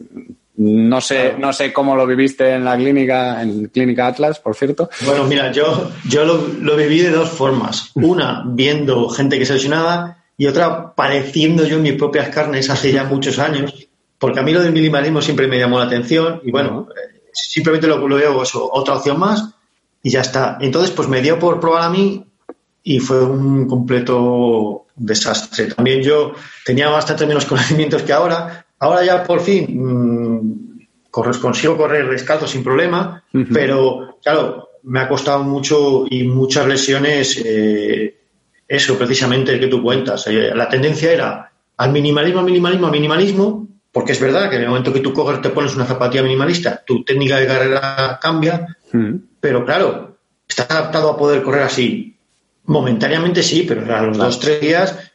no 0.61 0.99
sé, 0.99 1.35
no 1.39 1.53
sé 1.53 1.71
cómo 1.71 1.95
lo 1.95 2.05
viviste 2.05 2.53
en 2.53 2.65
la 2.65 2.75
clínica, 2.75 3.41
en 3.41 3.67
Clínica 3.67 4.07
Atlas, 4.07 4.39
por 4.39 4.55
cierto. 4.55 4.89
Bueno, 5.05 5.23
mira, 5.23 5.53
yo, 5.53 5.89
yo 6.05 6.25
lo, 6.25 6.47
lo 6.59 6.75
viví 6.75 6.99
de 6.99 7.11
dos 7.11 7.29
formas. 7.29 7.91
Una, 7.93 8.43
viendo 8.45 9.07
gente 9.07 9.39
que 9.39 9.45
se 9.45 9.53
lesionaba 9.53 10.17
y 10.37 10.47
otra, 10.47 10.93
padeciendo 10.93 11.65
yo 11.65 11.77
en 11.77 11.83
mis 11.83 11.93
propias 11.93 12.27
carnes 12.27 12.69
hace 12.69 12.91
ya 12.91 13.05
muchos 13.05 13.39
años, 13.39 13.87
porque 14.17 14.41
a 14.41 14.43
mí 14.43 14.51
lo 14.51 14.61
del 14.61 14.73
minimalismo 14.73 15.21
siempre 15.21 15.47
me 15.47 15.57
llamó 15.57 15.79
la 15.79 15.85
atención 15.85 16.41
y 16.43 16.51
bueno, 16.51 16.89
eh, 16.91 17.29
simplemente 17.31 17.87
lo, 17.87 18.05
lo 18.05 18.15
veo 18.17 18.43
eso, 18.43 18.69
otra 18.69 18.95
opción 18.95 19.17
más 19.17 19.51
y 20.03 20.09
ya 20.09 20.19
está. 20.19 20.57
Entonces, 20.59 20.91
pues 20.91 21.07
me 21.07 21.21
dio 21.21 21.39
por 21.39 21.61
probar 21.61 21.83
a 21.83 21.89
mí 21.89 22.25
y 22.83 22.99
fue 22.99 23.23
un 23.23 23.65
completo 23.65 24.87
desastre. 24.95 25.67
También 25.67 26.01
yo 26.01 26.33
tenía 26.65 26.89
bastante 26.89 27.25
menos 27.25 27.45
conocimientos 27.47 28.03
que 28.03 28.11
ahora. 28.11 28.65
Ahora 28.79 29.03
ya 29.03 29.23
por 29.23 29.41
fin 29.41 29.65
mm, 29.69 30.79
consigo 31.11 31.77
correr 31.77 32.09
descalzo 32.09 32.47
sin 32.47 32.63
problema, 32.63 33.23
pero 33.53 34.17
claro, 34.23 34.69
me 34.83 35.01
ha 35.01 35.07
costado 35.07 35.43
mucho 35.43 36.05
y 36.09 36.23
muchas 36.23 36.67
lesiones 36.67 37.41
eh, 37.43 38.15
eso 38.67 38.97
precisamente 38.97 39.59
que 39.59 39.67
tú 39.67 39.81
cuentas. 39.81 40.27
Eh, 40.27 40.51
la 40.53 40.69
tendencia 40.69 41.11
era 41.11 41.51
al 41.77 41.91
minimalismo, 41.91 42.39
al 42.39 42.45
minimalismo, 42.45 42.85
al 42.85 42.91
minimalismo, 42.91 43.67
porque 43.91 44.11
es 44.11 44.21
verdad 44.21 44.49
que 44.49 44.57
en 44.57 44.63
el 44.63 44.67
momento 44.69 44.93
que 44.93 44.99
tú 44.99 45.11
coges 45.11 45.41
te 45.41 45.49
pones 45.49 45.75
una 45.75 45.85
zapatilla 45.85 46.23
minimalista, 46.23 46.83
tu 46.85 47.03
técnica 47.03 47.37
de 47.37 47.47
carrera 47.47 48.19
cambia, 48.21 48.77
pero 49.39 49.65
claro, 49.65 50.17
¿estás 50.47 50.69
adaptado 50.69 51.09
a 51.09 51.17
poder 51.17 51.41
correr 51.41 51.63
así? 51.63 52.15
Momentáneamente 52.65 53.41
sí, 53.41 53.65
pero 53.67 53.95
a 53.95 54.03
los 54.03 54.17
dos, 54.17 54.39
tres 54.39 54.61
días, 54.61 55.11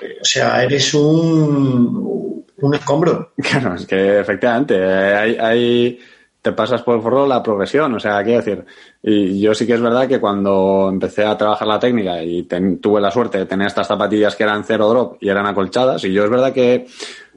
eh, 0.00 0.16
o 0.22 0.24
sea, 0.24 0.62
eres 0.62 0.94
un, 0.94 2.23
un 2.66 2.74
escombro. 2.74 3.32
Claro, 3.36 3.74
es 3.74 3.86
que 3.86 4.20
efectivamente, 4.20 4.82
hay- 4.84 5.98
te 6.42 6.52
pasas 6.52 6.82
por 6.82 6.96
el 6.96 7.00
forro 7.00 7.26
la 7.26 7.42
progresión, 7.42 7.94
o 7.94 7.98
sea, 7.98 8.22
quiero 8.22 8.40
decir, 8.40 8.66
y 9.02 9.40
yo 9.40 9.54
sí 9.54 9.66
que 9.66 9.72
es 9.72 9.80
verdad 9.80 10.06
que 10.06 10.20
cuando 10.20 10.90
empecé 10.92 11.24
a 11.24 11.38
trabajar 11.38 11.66
la 11.66 11.78
técnica 11.78 12.22
y 12.22 12.42
ten- 12.42 12.82
tuve 12.82 13.00
la 13.00 13.10
suerte 13.10 13.38
de 13.38 13.46
tener 13.46 13.66
estas 13.66 13.86
zapatillas 13.86 14.36
que 14.36 14.42
eran 14.42 14.62
cero 14.62 14.86
drop 14.90 15.16
y 15.22 15.30
eran 15.30 15.46
acolchadas, 15.46 16.04
y 16.04 16.12
yo 16.12 16.22
es 16.22 16.28
verdad 16.28 16.52
que, 16.52 16.84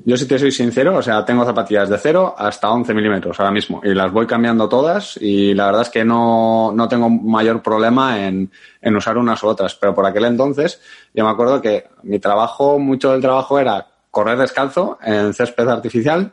yo 0.03 0.17
si 0.17 0.27
te 0.27 0.37
soy 0.37 0.51
sincero, 0.51 0.97
o 0.97 1.01
sea, 1.01 1.23
tengo 1.23 1.45
zapatillas 1.45 1.87
de 1.87 1.97
cero 1.97 2.35
hasta 2.37 2.69
11 2.69 2.93
milímetros 2.93 3.39
ahora 3.39 3.53
mismo, 3.53 3.79
y 3.81 3.93
las 3.93 4.11
voy 4.11 4.27
cambiando 4.27 4.67
todas, 4.67 5.15
y 5.21 5.53
la 5.53 5.67
verdad 5.67 5.83
es 5.83 5.89
que 5.89 6.03
no, 6.03 6.73
no 6.75 6.89
tengo 6.89 7.09
mayor 7.09 7.61
problema 7.63 8.25
en, 8.27 8.51
en 8.81 8.95
usar 8.97 9.17
unas 9.17 9.41
u 9.41 9.47
otras, 9.47 9.73
pero 9.75 9.95
por 9.95 10.05
aquel 10.05 10.25
entonces, 10.25 10.81
yo 11.13 11.23
me 11.23 11.31
acuerdo 11.31 11.61
que 11.61 11.85
mi 12.03 12.19
trabajo, 12.19 12.77
mucho 12.77 13.13
del 13.13 13.21
trabajo 13.21 13.57
era 13.57 13.87
correr 14.11 14.37
descalzo 14.37 14.97
en 15.03 15.33
césped 15.33 15.67
artificial, 15.67 16.31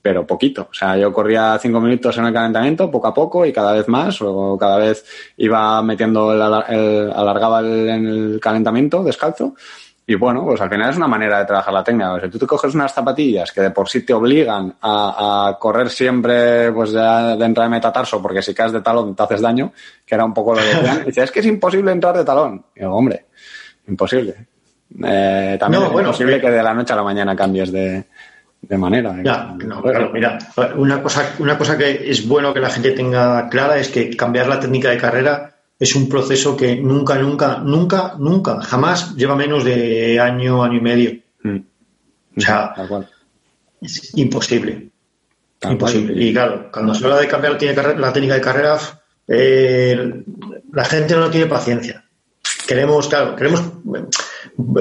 pero 0.00 0.26
poquito. 0.26 0.68
O 0.70 0.74
sea, 0.74 0.96
yo 0.96 1.12
corría 1.12 1.56
cinco 1.60 1.80
minutos 1.80 2.16
en 2.18 2.24
el 2.26 2.32
calentamiento, 2.32 2.90
poco 2.90 3.06
a 3.06 3.14
poco, 3.14 3.46
y 3.46 3.52
cada 3.52 3.72
vez 3.72 3.86
más, 3.88 4.20
o 4.20 4.56
cada 4.58 4.78
vez 4.78 5.04
iba 5.36 5.80
metiendo, 5.82 6.32
el, 6.34 6.40
alar- 6.42 6.66
el- 6.70 7.12
alargaba 7.12 7.60
el, 7.60 7.88
el 7.88 8.40
calentamiento 8.42 9.04
descalzo. 9.04 9.54
Y 10.04 10.16
bueno, 10.16 10.44
pues 10.44 10.60
al 10.60 10.68
final 10.68 10.90
es 10.90 10.96
una 10.96 11.06
manera 11.06 11.38
de 11.38 11.44
trabajar 11.44 11.72
la 11.72 11.84
técnica. 11.84 12.14
O 12.14 12.18
sea, 12.20 12.28
tú 12.28 12.36
te 12.36 12.46
coges 12.48 12.74
unas 12.74 12.92
zapatillas 12.92 13.52
que 13.52 13.60
de 13.60 13.70
por 13.70 13.88
sí 13.88 14.04
te 14.04 14.12
obligan 14.12 14.74
a, 14.80 15.46
a 15.50 15.58
correr 15.60 15.88
siempre 15.90 16.72
pues 16.72 16.90
ya 16.90 17.36
de 17.36 17.44
entrar 17.44 17.66
de 17.68 17.70
metatarso, 17.70 18.20
porque 18.20 18.42
si 18.42 18.52
caes 18.52 18.72
de 18.72 18.80
talón 18.80 19.14
te 19.14 19.22
haces 19.22 19.40
daño, 19.40 19.72
que 20.04 20.16
era 20.16 20.24
un 20.24 20.34
poco 20.34 20.54
lo 20.54 20.60
que 20.60 20.66
decían. 20.66 21.02
Y 21.02 21.06
dice, 21.06 21.22
es 21.22 21.30
que 21.30 21.38
es 21.38 21.46
imposible 21.46 21.92
entrar 21.92 22.16
de 22.16 22.24
talón. 22.24 22.64
Y 22.74 22.80
digo, 22.80 22.92
hombre, 22.96 23.26
imposible. 23.86 24.48
Eh, 25.04 25.56
también 25.58 25.82
No, 25.82 25.86
es 25.86 25.92
bueno, 25.92 26.08
imposible 26.08 26.36
eh, 26.36 26.40
que 26.40 26.50
de 26.50 26.62
la 26.62 26.74
noche 26.74 26.92
a 26.92 26.96
la 26.96 27.02
mañana 27.02 27.36
cambies 27.36 27.72
de, 27.72 28.04
de 28.60 28.78
manera. 28.78 29.16
Ya, 29.22 29.54
no, 29.64 29.82
claro, 29.82 30.10
mira, 30.12 30.38
una 30.76 31.02
cosa, 31.02 31.34
una 31.38 31.58
cosa 31.58 31.76
que 31.76 32.10
es 32.10 32.26
bueno 32.26 32.52
que 32.52 32.60
la 32.60 32.70
gente 32.70 32.92
tenga 32.92 33.48
clara 33.48 33.78
es 33.78 33.88
que 33.88 34.16
cambiar 34.16 34.48
la 34.48 34.60
técnica 34.60 34.90
de 34.90 34.98
carrera 34.98 35.56
es 35.78 35.96
un 35.96 36.08
proceso 36.08 36.56
que 36.56 36.76
nunca, 36.76 37.16
nunca, 37.16 37.58
nunca, 37.58 38.14
nunca, 38.18 38.60
jamás 38.60 39.16
lleva 39.16 39.34
menos 39.34 39.64
de 39.64 40.20
año, 40.20 40.62
año 40.62 40.78
y 40.78 40.80
medio. 40.80 41.18
Mm. 41.42 41.58
O 42.36 42.40
sea, 42.40 42.74
es 43.80 44.16
imposible. 44.16 44.90
Tal 45.58 45.72
imposible. 45.72 46.12
cual. 46.12 46.22
Y 46.22 46.32
claro, 46.32 46.70
cuando 46.72 46.94
se 46.94 47.04
habla 47.04 47.18
de 47.18 47.28
cambiar 47.28 47.52
la 47.52 47.58
técnica 47.58 47.74
de 47.74 47.82
carrera, 47.82 48.00
la 48.00 48.12
técnica 48.12 48.34
de 48.34 48.40
carrera 48.40 48.78
eh, 49.26 50.24
la 50.72 50.84
gente 50.84 51.16
no 51.16 51.30
tiene 51.30 51.46
paciencia. 51.46 52.04
Queremos, 52.66 53.08
claro, 53.08 53.34
queremos. 53.34 53.62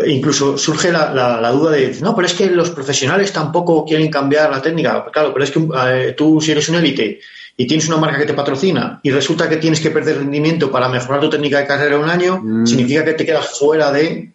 Incluso 0.05 0.57
surge 0.57 0.91
la, 0.91 1.13
la- 1.13 1.39
la 1.39 1.51
duda 1.51 1.71
de, 1.71 1.95
no, 2.01 2.13
pero 2.15 2.25
es 2.27 2.33
que 2.33 2.47
los 2.49 2.69
profesionales 2.71 3.31
tampoco 3.31 3.85
quieren 3.85 4.09
cambiar 4.09 4.49
la 4.51 4.61
técnica. 4.61 5.05
Claro, 5.11 5.31
pero 5.33 5.43
es 5.45 5.51
que 5.51 5.59
eh, 5.87 6.13
tú, 6.17 6.41
si 6.41 6.51
eres 6.51 6.67
un 6.69 6.75
élite 6.75 7.19
y 7.55 7.67
tienes 7.67 7.87
una 7.87 7.97
marca 7.97 8.17
que 8.17 8.25
te 8.25 8.33
patrocina 8.33 8.99
y 9.03 9.11
resulta 9.11 9.47
que 9.47 9.57
tienes 9.57 9.79
que 9.79 9.91
perder 9.91 10.17
rendimiento 10.17 10.69
para 10.71 10.89
mejorar 10.89 11.21
tu 11.21 11.29
técnica 11.29 11.59
de 11.59 11.67
carrera 11.67 11.97
un 11.97 12.09
año, 12.09 12.39
Mm. 12.43 12.65
significa 12.65 13.05
que 13.05 13.13
te 13.13 13.25
quedas 13.25 13.57
fuera 13.59 13.91
de 13.91 14.31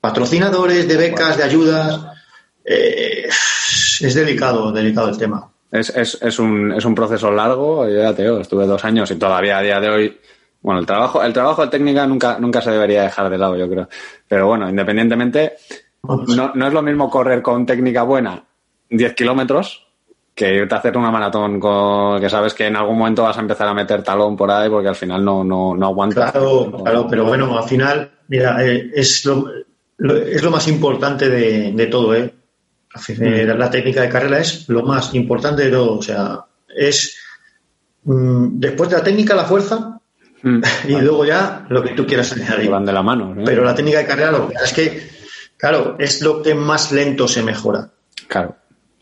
patrocinadores, 0.00 0.86
de 0.86 0.96
becas, 0.96 1.36
de 1.36 1.42
ayudas. 1.44 2.00
Eh, 2.64 3.26
es 3.28 4.14
delicado, 4.14 4.72
delicado 4.72 5.08
el 5.08 5.16
tema. 5.18 5.48
Es, 5.70 5.90
es, 5.90 6.18
es, 6.20 6.38
un, 6.38 6.72
es 6.72 6.84
un 6.84 6.94
proceso 6.94 7.30
largo, 7.30 7.88
yo 7.88 7.96
ya 8.02 8.14
te 8.14 8.22
digo, 8.22 8.40
estuve 8.40 8.66
dos 8.66 8.84
años 8.84 9.10
y 9.10 9.16
todavía 9.16 9.58
a 9.58 9.62
día 9.62 9.80
de 9.80 9.88
hoy, 9.88 10.18
bueno, 10.62 10.80
el 10.80 10.86
trabajo, 10.86 11.22
el 11.22 11.32
trabajo 11.32 11.62
de 11.62 11.68
técnica 11.68 12.06
nunca, 12.06 12.38
nunca 12.38 12.60
se 12.60 12.70
debería 12.72 13.02
dejar 13.02 13.30
de 13.30 13.38
lado, 13.38 13.56
yo 13.56 13.68
creo. 13.68 13.88
Pero 14.26 14.46
bueno, 14.48 14.68
independientemente, 14.68 15.54
no, 16.02 16.52
no 16.54 16.66
es 16.66 16.72
lo 16.72 16.82
mismo 16.82 17.08
correr 17.10 17.42
con 17.42 17.64
técnica 17.66 18.02
buena 18.02 18.42
10 18.90 19.14
kilómetros 19.14 19.84
que 20.34 20.54
irte 20.54 20.74
a 20.74 20.78
hacer 20.78 20.96
una 20.98 21.10
maratón 21.10 21.58
con, 21.58 22.20
que 22.20 22.28
sabes 22.28 22.52
que 22.52 22.66
en 22.66 22.76
algún 22.76 22.98
momento 22.98 23.22
vas 23.22 23.38
a 23.38 23.40
empezar 23.40 23.68
a 23.68 23.74
meter 23.74 24.02
talón 24.02 24.36
por 24.36 24.50
ahí 24.50 24.68
porque 24.68 24.88
al 24.88 24.94
final 24.94 25.24
no, 25.24 25.42
no, 25.42 25.74
no 25.74 25.86
aguantas. 25.86 26.30
Claro, 26.32 26.70
claro, 26.82 27.06
pero 27.08 27.24
bueno, 27.24 27.56
al 27.56 27.64
final, 27.64 28.10
mira, 28.28 28.62
eh, 28.64 28.90
es, 28.94 29.24
lo, 29.24 29.46
lo- 29.96 30.16
es 30.16 30.42
lo 30.42 30.50
más 30.50 30.68
importante 30.68 31.30
de, 31.30 31.72
de 31.72 31.86
todo, 31.86 32.14
¿eh? 32.14 32.32
Eh, 33.08 33.44
La 33.56 33.70
técnica 33.70 34.02
de 34.02 34.08
carrera 34.08 34.38
es 34.38 34.68
lo 34.68 34.82
más 34.82 35.14
importante 35.14 35.64
de 35.64 35.70
todo, 35.70 35.98
o 35.98 36.02
sea, 36.02 36.44
es 36.74 37.16
mm, 38.04 38.58
después 38.60 38.90
de 38.90 38.96
la 38.98 39.02
técnica 39.04 39.34
la 39.34 39.44
fuerza 39.44 39.95
Mm. 40.42 40.62
y 40.88 41.00
luego 41.00 41.24
ya 41.24 41.66
lo 41.68 41.82
que 41.82 41.90
tú 41.90 42.06
quieras 42.06 42.32
añadir. 42.32 42.70
Van 42.70 42.84
de 42.84 42.92
la 42.92 43.02
mano. 43.02 43.34
¿eh? 43.36 43.42
Pero 43.44 43.64
la 43.64 43.74
técnica 43.74 43.98
de 43.98 44.06
carrera 44.06 44.32
lo 44.32 44.48
que 44.48 44.54
es 44.62 44.72
que, 44.72 45.10
claro, 45.56 45.96
es 45.98 46.22
lo 46.22 46.42
que 46.42 46.54
más 46.54 46.92
lento 46.92 47.28
se 47.28 47.42
mejora. 47.42 47.90
Claro. 48.28 48.56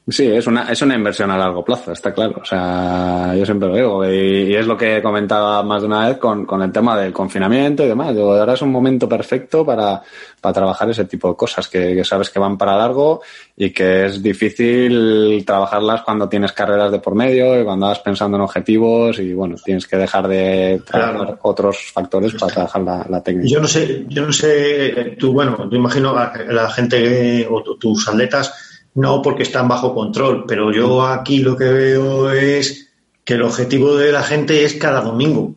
Sí, 0.07 0.27
es 0.27 0.47
una, 0.47 0.71
es 0.71 0.83
una 0.83 0.95
inversión 0.97 1.31
a 1.31 1.39
largo 1.39 1.65
plazo, 1.65 1.91
está 1.93 2.13
claro. 2.13 2.39
O 2.43 2.45
sea, 2.45 3.35
yo 3.35 3.45
siempre 3.47 3.69
lo 3.71 3.75
digo. 3.75 4.05
Y, 4.07 4.51
y 4.53 4.55
es 4.55 4.67
lo 4.67 4.77
que 4.77 5.01
comentaba 5.01 5.63
más 5.63 5.81
de 5.81 5.89
una 5.89 6.09
vez 6.09 6.19
con, 6.19 6.45
con 6.45 6.61
el 6.61 6.71
tema 6.71 6.99
del 7.01 7.11
confinamiento 7.11 7.83
y 7.83 7.89
demás. 7.89 8.15
Digo, 8.15 8.35
ahora 8.35 8.53
es 8.53 8.61
un 8.61 8.71
momento 8.71 9.09
perfecto 9.09 9.65
para, 9.65 10.03
para 10.43 10.53
trabajar 10.53 10.91
ese 10.91 11.07
tipo 11.07 11.31
de 11.31 11.37
cosas 11.37 11.69
que, 11.69 11.95
que 11.95 12.05
sabes 12.05 12.29
que 12.29 12.39
van 12.39 12.59
para 12.59 12.77
largo 12.77 13.23
y 13.57 13.71
que 13.71 14.05
es 14.05 14.23
difícil 14.23 15.43
trabajarlas 15.47 16.03
cuando 16.03 16.29
tienes 16.29 16.53
carreras 16.53 16.93
de 16.93 16.99
por 16.99 17.15
medio 17.15 17.59
y 17.61 17.65
cuando 17.65 17.87
vas 17.87 18.01
pensando 18.01 18.37
en 18.37 18.43
objetivos 18.43 19.19
y 19.19 19.33
bueno, 19.33 19.57
tienes 19.65 19.87
que 19.87 19.97
dejar 19.97 20.29
de 20.29 20.83
trabajar 20.85 21.15
Claro. 21.17 21.39
otros 21.43 21.79
factores 21.93 22.35
para 22.35 22.53
trabajar 22.53 22.83
la, 22.83 23.07
la 23.09 23.23
técnica. 23.23 23.49
Yo 23.49 23.61
no 23.61 23.69
sé, 23.69 24.05
yo 24.09 24.27
no 24.27 24.33
sé, 24.33 25.17
tú, 25.19 25.33
bueno, 25.33 25.69
te 25.69 25.77
imagino 25.77 26.17
a 26.17 26.33
la 26.49 26.69
gente 26.71 27.03
que- 27.03 27.49
o 27.51 27.63
tu- 27.63 27.77
tus 27.77 28.09
atletas, 28.09 28.64
no 28.95 29.23
porque 29.23 29.43
están 29.43 29.69
bajo 29.69 29.95
control, 29.95 30.45
pero 30.47 30.73
yo 30.73 31.05
aquí 31.07 31.39
lo 31.39 31.57
que 31.57 31.65
veo 31.65 32.31
es 32.31 32.91
que 33.25 33.35
el 33.35 33.43
objetivo 33.43 33.97
de 33.97 34.13
la 34.13 34.23
gente 34.23 34.65
es 34.65 34.75
cada 34.75 35.01
domingo, 35.01 35.55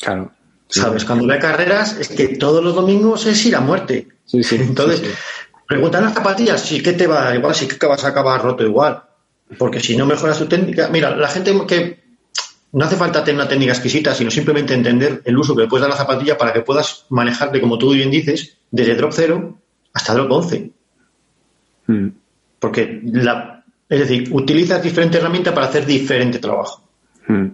Claro. 0.00 0.32
Sí. 0.68 0.80
¿sabes? 0.80 1.04
Cuando 1.04 1.26
ve 1.26 1.38
carreras 1.38 1.98
es 2.00 2.08
que 2.08 2.28
todos 2.28 2.64
los 2.64 2.74
domingos 2.74 3.26
es 3.26 3.44
ir 3.46 3.54
a 3.54 3.60
muerte. 3.60 4.08
Sí, 4.24 4.42
sí. 4.42 4.56
Entonces, 4.56 5.00
Sí, 5.00 5.06
preguntan 5.68 6.04
las 6.04 6.14
zapatillas, 6.14 6.60
sí 6.60 6.82
que 6.82 6.92
te 6.92 7.06
va 7.06 7.34
igual, 7.34 7.54
sí 7.54 7.68
que 7.68 7.86
vas 7.86 8.04
a 8.04 8.08
acabar 8.08 8.42
roto 8.42 8.64
igual. 8.64 9.02
Porque 9.58 9.80
si 9.80 9.96
no 9.96 10.06
mejoras 10.06 10.38
tu 10.38 10.46
técnica, 10.46 10.88
mira, 10.88 11.14
la 11.14 11.28
gente 11.28 11.54
que 11.68 12.02
no 12.72 12.84
hace 12.84 12.96
falta 12.96 13.22
tener 13.22 13.40
una 13.40 13.48
técnica 13.48 13.72
exquisita, 13.72 14.14
sino 14.14 14.30
simplemente 14.30 14.74
entender 14.74 15.22
el 15.24 15.38
uso 15.38 15.54
que 15.54 15.62
le 15.62 15.68
puedes 15.68 15.82
dar 15.82 15.90
a 15.90 15.94
la 15.94 15.98
zapatilla 15.98 16.36
para 16.36 16.52
que 16.52 16.62
puedas 16.62 17.06
manejarte, 17.10 17.60
como 17.60 17.78
tú 17.78 17.92
bien 17.92 18.10
dices, 18.10 18.56
desde 18.70 18.96
drop 18.96 19.12
0 19.14 19.58
hasta 19.92 20.14
drop 20.14 20.32
11. 20.32 20.70
Mm. 21.86 22.08
Porque, 22.64 23.00
la, 23.04 23.62
es 23.88 23.98
decir, 24.00 24.28
utilizas 24.32 24.82
diferente 24.82 25.18
herramienta 25.18 25.54
para 25.54 25.66
hacer 25.66 25.84
diferente 25.84 26.38
trabajo. 26.38 26.80
Mm. 27.26 27.48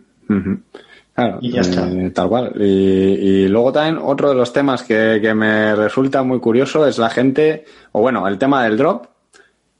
Claro, 1.13 1.39
Y 1.41 1.51
ya 1.51 1.63
está. 1.63 1.89
eh, 1.91 2.11
tal 2.15 2.29
cual. 2.29 2.53
Y, 2.61 2.63
y 2.65 3.49
luego 3.49 3.73
también 3.73 3.99
otro 4.01 4.29
de 4.29 4.37
los 4.37 4.53
temas 4.53 4.85
que, 4.85 5.19
que 5.21 5.35
me 5.35 5.75
resulta 5.75 6.23
muy 6.23 6.39
curioso 6.39 6.87
es 6.87 6.97
la 6.99 7.11
gente, 7.11 7.65
o 7.91 8.01
bueno, 8.01 8.29
el 8.29 8.39
tema 8.39 8.63
del 8.63 8.77
drop 8.77 9.07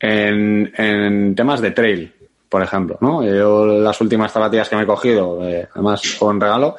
en, 0.01 0.73
en 0.77 1.35
temas 1.37 1.61
de 1.61 1.71
trail, 1.71 2.13
por 2.49 2.61
ejemplo, 2.63 2.99
¿no? 3.01 3.25
Yo 3.25 3.65
las 3.67 4.01
últimas 4.01 4.33
zapatillas 4.33 4.69
que 4.69 4.75
me 4.75 4.83
he 4.83 4.87
cogido, 4.87 5.49
eh, 5.49 5.69
además 5.73 6.03
fue 6.19 6.29
un 6.31 6.41
regalo, 6.41 6.77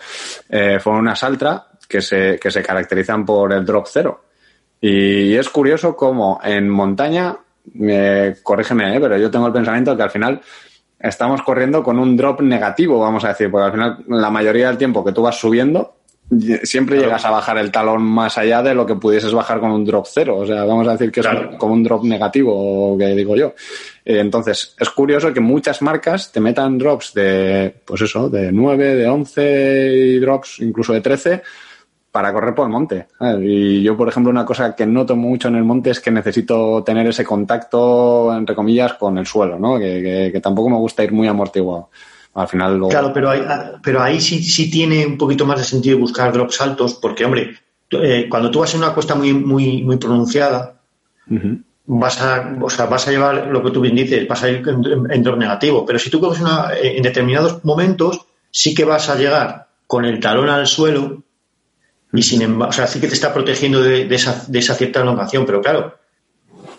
eh, 0.50 0.78
fueron 0.82 1.04
unas 1.04 1.24
Altra 1.24 1.68
que 1.88 2.02
se, 2.02 2.38
que 2.38 2.52
se 2.52 2.62
caracterizan 2.62 3.26
por 3.26 3.54
el 3.54 3.66
drop 3.66 3.86
cero. 3.90 4.26
Y 4.82 5.34
es 5.36 5.48
curioso 5.50 5.96
cómo 5.96 6.42
en 6.44 6.68
montaña, 6.68 7.38
eh, 7.82 8.36
corrígeme, 8.44 8.96
eh, 8.96 9.00
pero 9.00 9.18
yo 9.18 9.30
tengo 9.32 9.48
el 9.48 9.54
pensamiento 9.54 9.92
de 9.92 9.98
que 9.98 10.04
al 10.04 10.12
final 10.12 10.42
estamos 11.00 11.42
corriendo 11.42 11.84
con 11.84 11.98
un 12.00 12.16
drop 12.16 12.42
negativo, 12.42 13.00
vamos 13.00 13.24
a 13.26 13.30
decir, 13.30 13.50
porque 13.50 13.66
al 13.66 13.72
final 13.72 13.98
la 14.08 14.30
mayoría 14.30 14.68
del 14.68 14.78
tiempo 14.78 15.04
que 15.04 15.12
tú 15.12 15.22
vas 15.24 15.36
subiendo, 15.40 15.96
siempre 16.64 16.98
llegas 16.98 17.26
a 17.26 17.30
bajar 17.32 17.58
el 17.58 17.72
talón 17.72 18.04
más 18.04 18.38
allá 18.38 18.64
de 18.64 18.74
lo 18.74 18.86
que 18.86 18.96
pudieses 18.96 19.34
bajar 19.34 19.60
con 19.60 19.72
un 19.72 19.84
drop 19.84 20.06
cero. 20.10 20.38
O 20.38 20.46
sea, 20.46 20.64
vamos 20.64 20.88
a 20.88 20.94
decir 20.94 21.12
que 21.12 21.20
es 21.20 21.26
Claro. 21.28 21.58
como 21.58 21.74
un 21.74 21.84
drop 21.84 22.06
negativo, 22.06 22.96
que 22.98 23.08
digo 23.08 23.36
yo. 23.36 23.48
Eh, 24.06 24.20
Entonces, 24.20 24.74
es 24.80 24.90
curioso 24.92 25.34
que 25.34 25.42
muchas 25.42 25.82
marcas 25.82 26.32
te 26.32 26.40
metan 26.40 26.78
drops 26.78 27.14
de, 27.14 27.76
pues 27.84 28.02
eso, 28.04 28.30
de 28.30 28.50
9, 28.52 28.96
de 28.96 29.08
11 29.10 29.92
y 29.94 30.20
drops 30.20 30.60
incluso 30.62 30.94
de 30.94 31.02
13 31.02 31.42
para 32.12 32.34
correr 32.34 32.54
por 32.54 32.66
el 32.66 32.72
monte. 32.74 33.08
¿sabes? 33.18 33.40
Y 33.44 33.82
yo, 33.84 33.96
por 33.96 34.10
ejemplo, 34.10 34.30
una 34.30 34.46
cosa 34.46 34.76
que 34.76 34.86
noto 34.86 35.16
mucho 35.16 35.48
en 35.48 35.56
el 35.56 35.64
monte 35.64 35.92
es 35.92 36.00
que 36.00 36.12
necesito 36.12 36.84
tener 36.84 37.08
ese 37.08 37.24
contacto, 37.24 38.36
entre 38.36 38.56
comillas, 38.56 38.94
con 38.96 39.18
el 39.18 39.26
suelo, 39.26 39.58
¿no? 39.58 39.80
Que, 39.80 40.02
que- 40.02 40.30
que 40.34 40.42
tampoco 40.42 40.70
me 40.70 40.78
gusta 40.78 41.04
ir 41.04 41.12
muy 41.14 41.28
amortiguado. 41.28 41.90
Al 42.34 42.48
final 42.48 42.74
luego... 42.78 42.90
Claro, 42.90 43.12
pero 43.14 43.30
ahí, 43.30 43.42
pero 43.84 44.02
ahí 44.02 44.20
sí, 44.22 44.42
sí 44.44 44.70
tiene 44.72 45.06
un 45.06 45.18
poquito 45.18 45.46
más 45.46 45.60
de 45.60 45.66
sentido 45.66 45.98
buscar 46.00 46.32
drops 46.34 46.62
altos, 46.62 46.94
porque, 46.96 47.26
hombre, 47.26 47.58
eh, 47.92 48.28
cuando 48.30 48.50
tú 48.52 48.60
vas 48.60 48.74
en 48.74 48.82
una 48.82 48.94
cuesta 48.94 49.16
muy, 49.16 49.34
muy, 49.34 49.82
muy 49.84 49.98
pronunciada, 49.98 50.76
vas 51.86 52.22
a, 52.22 52.58
o 52.62 52.70
sea, 52.70 52.86
vas 52.86 53.08
a 53.08 53.12
llevar 53.12 53.48
lo 53.48 53.62
que 53.64 53.72
tú 53.72 53.82
bien 53.82 53.96
dices, 53.96 54.28
vas 54.28 54.44
a 54.44 54.50
ir 54.50 54.64
en, 54.68 54.86
en- 54.86 55.12
en 55.12 55.24
drop 55.24 55.38
negativo. 55.38 55.86
Pero 55.86 56.00
si 56.00 56.10
tú 56.10 56.20
coges 56.20 56.42
una, 56.42 56.72
en 56.82 57.04
determinados 57.04 57.64
momentos, 57.66 58.26
sí 58.50 58.74
que 58.74 58.86
vas 58.86 59.10
a 59.10 59.16
llegar 59.16 59.68
con 59.88 60.06
el 60.06 60.20
talón 60.20 60.50
al 60.50 60.68
suelo 60.68 61.24
y 62.14 62.22
sin 62.24 62.42
embargo, 62.42 62.70
o 62.70 62.74
sea, 62.74 62.88
sí 62.88 63.00
que 63.00 63.08
te 63.08 63.14
está 63.14 63.34
protegiendo 63.34 63.82
de, 63.82 64.06
de 64.06 64.16
esa, 64.16 64.46
de 64.48 64.60
esa 64.60 64.76
cierta 64.76 65.02
elongación. 65.02 65.46
Pero 65.46 65.62
claro, 65.62 65.98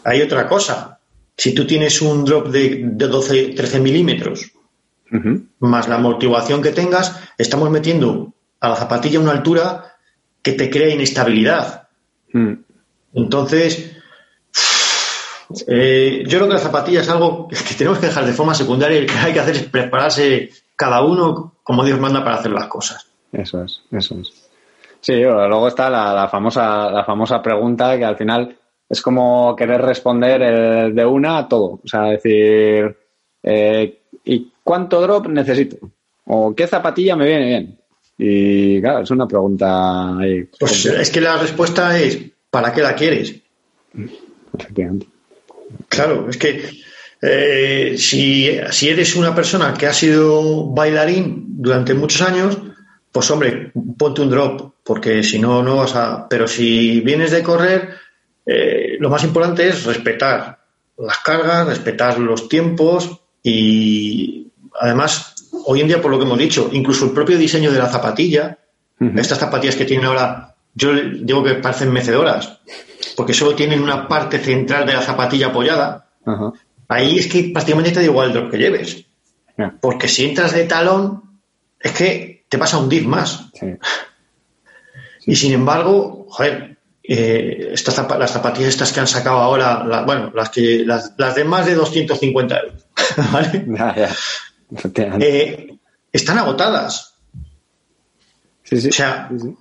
hay 0.04 0.20
otra 0.20 0.46
cosa. 0.46 0.98
Si 1.36 1.54
tú 1.54 1.66
tienes 1.66 2.02
un 2.02 2.24
drop 2.24 2.48
de, 2.48 2.82
de 2.84 3.08
12, 3.08 3.54
13 3.56 3.80
milímetros 3.80 4.52
más 5.58 5.88
la 5.88 5.96
amortiguación 5.96 6.62
que 6.62 6.70
tengas, 6.70 7.20
estamos 7.36 7.70
metiendo 7.70 8.32
a 8.60 8.70
la 8.70 8.76
zapatilla 8.76 9.20
una 9.20 9.32
altura 9.32 9.96
que 10.40 10.52
te 10.52 10.70
crea 10.70 10.94
inestabilidad. 10.94 11.88
Mm. 12.32 12.52
Entonces, 13.14 13.92
eh, 15.66 16.24
yo 16.26 16.38
creo 16.38 16.48
que 16.48 16.54
la 16.54 16.60
zapatilla 16.60 17.02
es 17.02 17.08
algo 17.08 17.48
que 17.68 17.74
tenemos 17.74 17.98
que 17.98 18.06
dejar 18.06 18.24
de 18.24 18.32
forma 18.32 18.54
secundaria 18.54 18.98
y 18.98 19.02
lo 19.02 19.12
que 19.12 19.18
hay 19.18 19.32
que 19.32 19.40
hacer 19.40 19.56
es 19.56 19.64
prepararse 19.64 20.50
cada 20.76 21.02
uno 21.02 21.54
como 21.62 21.84
Dios 21.84 22.00
manda 22.00 22.24
para 22.24 22.36
hacer 22.36 22.52
las 22.52 22.66
cosas. 22.68 23.06
Eso 23.32 23.62
es, 23.62 23.82
eso 23.90 24.18
es. 24.18 24.41
Sí, 25.02 25.20
luego 25.20 25.66
está 25.66 25.90
la, 25.90 26.14
la 26.14 26.28
famosa, 26.28 26.88
la 26.90 27.04
famosa 27.04 27.42
pregunta 27.42 27.98
que 27.98 28.04
al 28.04 28.16
final 28.16 28.56
es 28.88 29.02
como 29.02 29.56
querer 29.56 29.82
responder 29.82 30.42
eh, 30.42 30.90
de 30.92 31.04
una 31.04 31.38
a 31.38 31.48
todo. 31.48 31.80
O 31.82 31.88
sea, 31.88 32.02
decir, 32.02 32.96
eh, 33.42 34.02
¿y 34.24 34.52
cuánto 34.62 35.00
drop 35.00 35.26
necesito? 35.26 35.78
¿O 36.26 36.54
qué 36.54 36.68
zapatilla 36.68 37.16
me 37.16 37.26
viene 37.26 37.46
bien? 37.46 37.78
Y 38.16 38.80
claro, 38.80 39.00
es 39.02 39.10
una 39.10 39.26
pregunta 39.26 40.18
ahí. 40.18 40.44
Pues 40.60 40.86
es 40.86 41.10
que 41.10 41.20
la 41.20 41.36
respuesta 41.36 41.98
es, 41.98 42.20
¿para 42.48 42.72
qué 42.72 42.82
la 42.82 42.94
quieres? 42.94 43.34
Efectivamente. 44.56 45.06
Claro, 45.88 46.28
es 46.28 46.36
que 46.36 46.62
eh, 47.22 47.94
si, 47.96 48.56
si 48.70 48.88
eres 48.88 49.16
una 49.16 49.34
persona 49.34 49.74
que 49.74 49.86
ha 49.86 49.92
sido 49.92 50.66
bailarín 50.66 51.46
durante 51.48 51.94
muchos 51.94 52.22
años, 52.22 52.58
pues 53.10 53.30
hombre, 53.30 53.72
ponte 53.96 54.20
un 54.20 54.30
drop, 54.30 54.71
porque 54.84 55.22
si 55.22 55.38
no, 55.38 55.62
no 55.62 55.76
vas 55.76 55.94
a... 55.94 56.28
Pero 56.28 56.46
si 56.48 57.00
vienes 57.00 57.30
de 57.30 57.42
correr, 57.42 57.94
eh, 58.46 58.96
lo 58.98 59.10
más 59.10 59.22
importante 59.24 59.68
es 59.68 59.84
respetar 59.84 60.58
las 60.98 61.18
cargas, 61.18 61.66
respetar 61.66 62.18
los 62.18 62.48
tiempos 62.48 63.20
y 63.42 64.48
además, 64.80 65.34
hoy 65.66 65.80
en 65.80 65.88
día, 65.88 66.00
por 66.00 66.10
lo 66.10 66.18
que 66.18 66.24
hemos 66.24 66.38
dicho, 66.38 66.68
incluso 66.72 67.04
el 67.06 67.12
propio 67.12 67.38
diseño 67.38 67.70
de 67.72 67.78
la 67.78 67.88
zapatilla, 67.88 68.58
Ujú. 69.00 69.18
estas 69.18 69.38
zapatillas 69.38 69.76
que 69.76 69.84
tienen 69.84 70.06
ahora, 70.06 70.54
yo 70.74 70.92
digo 70.94 71.42
que 71.42 71.54
parecen 71.54 71.92
mecedoras, 71.92 72.60
porque 73.16 73.34
solo 73.34 73.54
tienen 73.54 73.82
una 73.82 74.06
parte 74.06 74.38
central 74.38 74.86
de 74.86 74.92
la 74.94 75.02
zapatilla 75.02 75.48
apoyada. 75.48 76.08
Ahí 76.88 77.18
es 77.18 77.26
que 77.26 77.50
prácticamente 77.52 77.90
te 77.90 78.00
da 78.00 78.04
igual 78.04 78.28
el 78.28 78.34
drop 78.34 78.50
que 78.50 78.58
lleves. 78.58 79.04
Porque 79.80 80.08
si 80.08 80.24
entras 80.24 80.52
de 80.54 80.64
talón, 80.64 81.40
es 81.80 81.92
que 81.92 82.44
te 82.48 82.56
vas 82.56 82.74
a 82.74 82.78
hundir 82.78 83.06
más. 83.06 83.50
sí. 83.54 83.66
Y 85.26 85.36
sin 85.36 85.52
embargo, 85.52 86.26
joder, 86.28 86.76
eh, 87.04 87.70
estas 87.72 87.96
las 88.18 88.30
zapatillas 88.30 88.70
estas 88.70 88.92
que 88.92 89.00
han 89.00 89.06
sacado 89.06 89.38
ahora, 89.38 89.84
la- 89.84 90.02
bueno, 90.02 90.30
las 90.34 90.50
que 90.50 90.82
las, 90.84 91.12
las 91.16 91.34
de 91.34 91.44
más 91.44 91.66
de 91.66 91.74
250 91.74 92.58
euros, 92.60 92.86
¿vale? 93.32 93.64
Ya. 93.68 94.14
Eh, 95.20 95.76
están 96.12 96.38
agotadas. 96.38 97.14
Sí, 98.64 98.80
sí. 98.80 98.88
O 98.88 98.92
sea, 98.92 99.28
Sí, 99.40 99.54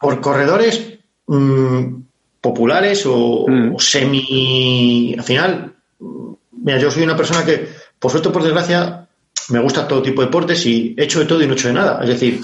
por 0.00 0.20
corredores 0.20 0.98
mm, 1.26 1.94
populares 2.40 3.04
o, 3.06 3.46
Mm. 3.48 3.74
o 3.74 3.80
semi. 3.80 5.14
Al 5.16 5.24
final, 5.24 5.74
mm, 5.98 6.32
mira, 6.62 6.78
yo 6.78 6.90
soy 6.90 7.02
una 7.02 7.16
persona 7.16 7.44
que, 7.44 7.68
por 7.98 8.10
suerte 8.10 8.30
por 8.30 8.42
desgracia, 8.42 9.06
me 9.48 9.60
gusta 9.60 9.88
todo 9.88 10.02
tipo 10.02 10.20
de 10.20 10.26
deportes 10.26 10.64
y 10.66 10.94
he 10.98 11.04
hecho 11.04 11.20
de 11.20 11.24
todo 11.26 11.42
y 11.42 11.46
no 11.46 11.52
he 11.52 11.56
hecho 11.56 11.68
de 11.68 11.74
nada. 11.74 12.00
Es 12.02 12.08
decir. 12.10 12.40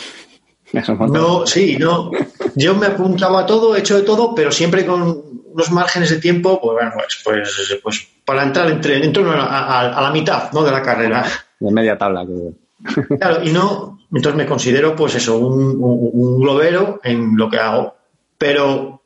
No, 1.12 1.46
sí, 1.46 1.76
no. 1.78 2.10
Yo 2.54 2.74
me 2.74 2.86
apuntaba 2.86 3.40
a 3.40 3.46
todo, 3.46 3.74
he 3.74 3.80
hecho 3.80 3.96
de 3.96 4.02
todo, 4.02 4.34
pero 4.34 4.50
siempre 4.52 4.84
con 4.86 5.22
unos 5.52 5.70
márgenes 5.72 6.10
de 6.10 6.16
tiempo, 6.18 6.60
pues 6.60 6.74
bueno, 6.74 6.90
pues, 6.94 7.20
pues, 7.24 7.80
pues 7.82 8.08
para 8.24 8.42
entrar 8.42 8.68
entre, 8.70 8.98
dentro 8.98 9.30
a, 9.30 9.44
a- 9.44 9.98
a 9.98 10.02
la 10.02 10.10
mitad 10.10 10.50
¿no? 10.52 10.62
de 10.64 10.70
la 10.72 10.82
carrera. 10.82 11.24
De 11.60 11.70
media 11.72 11.96
tabla. 11.98 12.24
que- 12.26 13.16
Claro, 13.18 13.42
y 13.44 13.50
no, 13.50 13.98
entonces 14.12 14.36
me 14.36 14.46
considero, 14.46 14.94
pues 14.96 15.14
eso, 15.14 15.38
un, 15.38 15.76
un- 15.80 16.10
un 16.12 16.40
globero 16.40 17.00
en 17.04 17.36
lo 17.36 17.48
que 17.48 17.58
hago. 17.58 17.94
Pero 18.36 19.00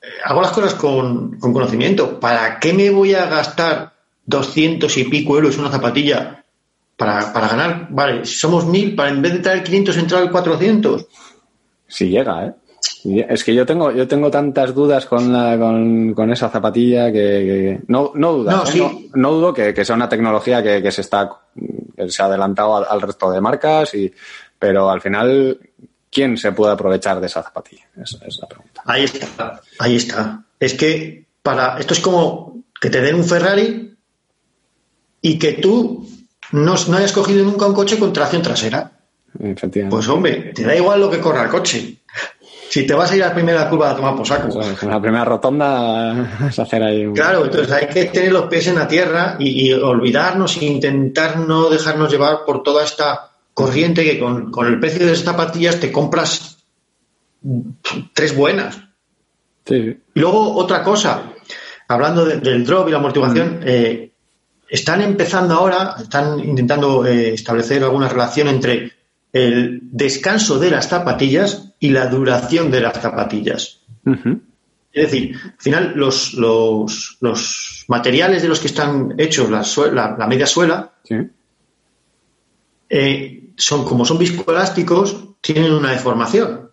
eh, 0.00 0.06
hago 0.24 0.40
las 0.42 0.52
cosas 0.52 0.74
con, 0.74 1.38
con 1.38 1.52
conocimiento. 1.52 2.18
¿Para 2.18 2.58
qué 2.58 2.72
me 2.72 2.90
voy 2.90 3.14
a 3.14 3.26
gastar 3.26 3.92
200 4.26 4.96
y 4.96 5.04
pico 5.04 5.36
euros 5.36 5.54
en 5.56 5.60
una 5.62 5.70
zapatilla 5.70 6.43
para, 6.96 7.32
para 7.32 7.48
ganar? 7.48 7.88
Vale, 7.90 8.24
si 8.24 8.34
somos 8.36 8.66
mil, 8.66 8.94
para 8.94 9.10
en 9.10 9.22
vez 9.22 9.32
de 9.34 9.38
traer 9.40 9.62
500 9.64 9.96
entrar 9.96 10.22
al 10.22 10.30
400. 10.30 11.06
Si 11.88 12.08
llega, 12.08 12.46
¿eh? 12.46 12.54
Es 13.28 13.44
que 13.44 13.54
yo 13.54 13.64
tengo, 13.64 13.90
yo 13.92 14.06
tengo 14.08 14.30
tantas 14.30 14.74
dudas 14.74 15.06
con, 15.06 15.32
la, 15.32 15.58
con, 15.58 16.12
con 16.14 16.30
esa 16.32 16.48
zapatilla 16.50 17.06
que, 17.06 17.12
que- 17.12 17.80
no, 17.88 18.12
no 18.14 18.32
dudas, 18.32 18.54
No, 18.56 18.62
¿eh? 18.64 18.66
sí. 18.72 18.78
no, 18.80 19.00
no 19.14 19.32
dudo 19.32 19.54
que, 19.54 19.72
que 19.74 19.84
sea 19.84 19.94
una 19.96 20.08
tecnología 20.08 20.62
que, 20.62 20.82
que 20.82 20.90
se 20.92 21.00
está, 21.02 21.30
que 21.96 22.10
se 22.10 22.22
ha 22.22 22.26
adelantado 22.26 22.76
al, 22.76 22.86
al 22.88 23.00
resto 23.00 23.30
de 23.30 23.40
marcas 23.40 23.94
y, 23.94 24.12
pero 24.58 24.90
al 24.90 25.00
final, 25.00 25.58
¿quién 26.10 26.36
se 26.36 26.52
puede 26.52 26.72
aprovechar 26.72 27.20
de 27.20 27.26
esa 27.26 27.42
zapatilla? 27.42 27.84
Esa 28.02 28.18
es 28.26 28.38
la 28.40 28.48
pregunta. 28.48 28.82
Ahí 28.86 29.04
está, 29.04 29.60
ahí 29.78 29.96
está. 29.96 30.44
Es 30.60 30.74
que 30.74 31.24
para 31.42 31.78
esto 31.78 31.94
es 31.94 32.00
como 32.00 32.64
que 32.80 32.90
te 32.90 33.00
den 33.00 33.16
un 33.16 33.24
Ferrari 33.24 33.96
y 35.22 35.38
que 35.38 35.52
tú 35.54 36.06
no, 36.54 36.74
no 36.88 36.96
hayas 36.96 37.12
cogido 37.12 37.44
nunca 37.44 37.66
un 37.66 37.74
coche 37.74 37.98
con 37.98 38.12
tracción 38.12 38.42
trasera. 38.42 38.90
Pues 39.90 40.08
hombre, 40.08 40.52
te 40.54 40.62
da 40.64 40.74
igual 40.76 41.00
lo 41.00 41.10
que 41.10 41.20
corra 41.20 41.42
el 41.44 41.48
coche. 41.48 41.96
Si 42.70 42.86
te 42.86 42.94
vas 42.94 43.10
a 43.12 43.16
ir 43.16 43.22
a 43.22 43.28
la 43.28 43.34
primera 43.34 43.68
curva 43.68 43.90
a 43.90 43.96
tomar 43.96 44.16
por 44.16 44.26
saco. 44.26 44.48
Pues, 44.52 44.82
en 44.82 44.88
la 44.90 45.00
primera 45.00 45.24
rotonda 45.24 46.38
es 46.48 46.58
hacer 46.58 46.82
ahí 46.82 47.04
un... 47.06 47.14
Claro, 47.14 47.44
entonces 47.44 47.70
hay 47.72 47.86
que 47.88 48.06
tener 48.06 48.32
los 48.32 48.46
pies 48.46 48.66
en 48.68 48.76
la 48.76 48.88
tierra 48.88 49.36
y, 49.38 49.68
y 49.68 49.72
olvidarnos 49.72 50.56
e 50.56 50.64
intentar 50.64 51.38
no 51.38 51.68
dejarnos 51.68 52.10
llevar 52.10 52.38
por 52.46 52.62
toda 52.62 52.82
esta 52.84 53.30
corriente 53.52 54.02
que 54.04 54.18
con, 54.18 54.50
con 54.50 54.66
el 54.66 54.80
precio 54.80 55.06
de 55.06 55.12
esas 55.12 55.24
zapatillas 55.24 55.78
te 55.78 55.92
compras 55.92 56.58
tres 58.12 58.34
buenas. 58.36 58.78
Sí. 59.66 59.96
Y 60.14 60.20
luego 60.20 60.54
otra 60.56 60.82
cosa, 60.82 61.22
hablando 61.88 62.24
de- 62.24 62.38
del 62.38 62.64
drop 62.64 62.88
y 62.88 62.92
la 62.92 62.98
amortiguación, 62.98 63.60
eh, 63.64 64.12
están 64.68 65.02
empezando 65.02 65.54
ahora, 65.54 65.96
están 66.00 66.40
intentando 66.40 67.04
eh, 67.06 67.34
establecer 67.34 67.82
alguna 67.82 68.08
relación 68.08 68.48
entre 68.48 68.92
el 69.32 69.80
descanso 69.82 70.58
de 70.58 70.70
las 70.70 70.88
zapatillas 70.88 71.72
y 71.80 71.90
la 71.90 72.06
duración 72.06 72.70
de 72.70 72.80
las 72.80 73.00
zapatillas. 73.00 73.80
Es 74.92 75.10
decir, 75.10 75.36
al 75.44 75.54
final 75.58 75.92
los, 75.96 76.34
los, 76.34 77.16
los 77.20 77.84
materiales 77.88 78.42
de 78.42 78.48
los 78.48 78.60
que 78.60 78.68
están 78.68 79.14
hechos 79.18 79.50
la, 79.50 79.64
sue- 79.64 79.92
la- 79.92 80.16
la 80.18 80.26
media 80.26 80.46
suela 80.46 80.92
Sí. 81.02 81.16
eh, 82.88 83.50
son 83.56 83.84
como 83.84 84.04
son 84.04 84.18
viscoelásticos, 84.18 85.16
tienen 85.40 85.72
una 85.72 85.90
deformación. 85.92 86.70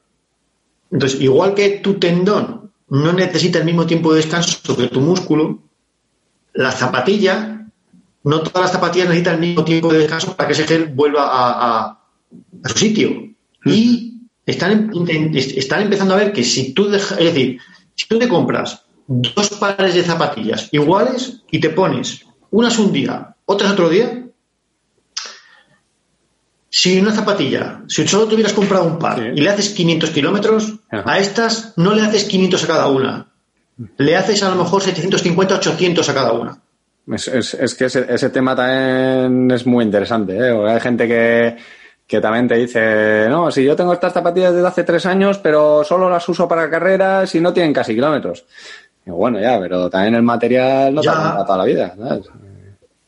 Entonces, 0.92 1.22
igual 1.22 1.54
que 1.54 1.80
tu 1.80 1.96
tendón 1.96 2.72
no 2.90 3.14
necesita 3.14 3.60
el 3.60 3.66
mismo 3.66 3.86
tiempo 3.86 4.12
de 4.12 4.18
descanso 4.18 4.76
que 4.76 4.88
tu 4.88 5.00
músculo, 5.02 5.60
la 6.54 6.72
zapatilla, 6.72 7.61
no 8.24 8.42
todas 8.42 8.62
las 8.64 8.72
zapatillas 8.72 9.08
necesitan 9.08 9.36
el 9.36 9.40
mismo 9.42 9.64
tiempo 9.64 9.92
de 9.92 10.00
descanso 10.00 10.36
para 10.36 10.48
que 10.48 10.54
ese 10.54 10.68
gel 10.68 10.88
vuelva 10.88 11.24
a, 11.28 11.50
a- 11.80 12.00
a 12.64 12.70
su 12.70 12.78
sitio. 12.78 13.30
Y 13.66 14.20
están, 14.46 14.92
em- 15.08 15.32
están 15.36 15.82
empezando 15.82 16.14
a 16.14 16.18
ver 16.18 16.32
que 16.34 16.44
si 16.44 16.74
tú 16.74 16.88
dejas, 16.90 17.20
es 17.20 17.26
decir, 17.26 17.60
si 17.96 18.08
tú 18.08 18.18
te 18.20 18.28
compras 18.28 18.84
dos 19.08 19.50
pares 19.60 19.94
de 19.96 20.04
zapatillas 20.04 20.70
iguales 20.72 21.42
y 21.52 21.60
te 21.60 21.70
pones 21.70 22.26
unas 22.52 22.78
un 22.80 22.92
día, 22.94 23.36
otras 23.46 23.72
otro 23.72 23.90
día, 23.90 24.26
si 26.70 27.00
una 27.00 27.12
zapatilla, 27.12 27.84
si 27.88 28.08
solo 28.08 28.28
tuvieras 28.28 28.54
comprado 28.54 28.86
un 28.86 28.98
par 28.98 29.20
Sí. 29.20 29.26
y 29.36 29.42
le 29.42 29.50
haces 29.50 29.70
500 29.70 30.10
kilómetros, 30.12 30.74
a 30.90 31.20
estas 31.20 31.74
no 31.76 31.94
le 31.94 32.02
haces 32.02 32.24
500 32.26 32.64
a 32.64 32.68
cada 32.68 32.88
una. 32.88 33.28
Le 33.98 34.16
haces 34.16 34.42
a 34.44 34.50
lo 34.50 34.56
mejor 34.64 34.82
750, 34.82 35.56
800 35.56 36.08
a 36.08 36.14
cada 36.14 36.32
una. 36.34 36.61
Es, 37.08 37.28
es- 37.28 37.54
es 37.56 37.76
que 37.76 37.86
ese, 37.86 38.06
ese 38.10 38.30
tema 38.30 38.56
también 38.56 39.50
es 39.52 39.66
muy 39.66 39.84
interesante. 39.86 40.36
¿eh? 40.38 40.54
Porque 40.54 40.72
Hay 40.72 40.80
gente 40.80 41.08
que, 41.08 41.58
que 42.08 42.22
también 42.22 42.48
te 42.48 42.56
dice, 42.56 43.28
no, 43.30 43.50
si 43.52 43.64
yo 43.64 43.76
tengo 43.76 43.94
estas 43.94 44.14
zapatillas 44.14 44.54
desde 44.54 44.68
hace 44.68 44.84
tres 44.84 45.06
años, 45.06 45.38
pero 45.40 45.84
solo 45.84 46.10
las 46.10 46.28
uso 46.30 46.48
para 46.48 46.70
carreras 46.70 47.34
y 47.36 47.42
no 47.42 47.54
tienen 47.54 47.74
casi 47.74 47.96
kilómetros. 47.96 48.46
Bueno, 49.06 49.40
ya, 49.40 49.60
pero 49.60 49.90
también 49.90 50.16
el 50.16 50.22
material 50.24 50.94
no 50.94 51.02
te 51.02 51.06
Ya. 51.08 51.14
aguanta 51.14 51.46
toda 51.46 51.58
la 51.58 51.66
vida. 51.66 51.96
¿sabes? 51.98 52.28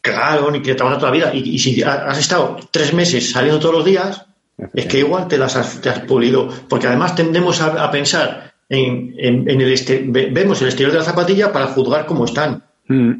Claro, 0.01 0.51
ni 0.51 0.61
que 0.61 0.75
te 0.75 0.83
van 0.83 0.93
a 0.93 0.97
toda 0.97 1.11
la 1.11 1.15
vida. 1.17 1.29
Y, 1.33 1.55
y 1.55 1.59
si 1.59 1.81
ha- 1.83 2.07
has 2.07 2.19
estado 2.19 2.57
tres 2.71 2.93
meses 2.93 3.31
saliendo 3.31 3.59
todos 3.59 3.75
los 3.75 3.85
días, 3.85 4.25
es 4.73 4.85
que 4.87 4.99
igual 4.99 5.27
te 5.27 5.37
las 5.37 5.55
has, 5.55 5.79
te 5.81 5.89
has 5.89 5.99
pulido. 5.99 6.49
Porque 6.67 6.87
además 6.87 7.15
tendemos 7.15 7.61
a, 7.61 7.83
a 7.83 7.91
pensar 7.91 8.51
en, 8.69 9.13
en- 9.17 9.49
en 9.49 9.61
el 9.61 9.71
este- 9.71 10.03
ve- 10.07 10.29
vemos 10.31 10.59
el 10.61 10.67
exterior 10.67 10.91
de 10.91 10.99
la 10.99 11.05
zapatilla 11.05 11.53
para 11.53 11.67
juzgar 11.67 12.05
cómo 12.05 12.25
están. 12.25 12.63
Mm. 12.87 13.11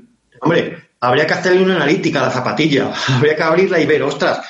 Hombre, 0.44 0.78
habría 1.00 1.26
que 1.28 1.34
hacerle 1.34 1.64
una 1.64 1.76
analítica 1.78 2.20
a 2.22 2.26
la 2.28 2.32
zapatilla, 2.32 2.92
habría 3.10 3.36
que 3.36 3.44
abrirla 3.44 3.80
y 3.80 3.86
ver, 3.86 4.04
ostras, 4.04 4.42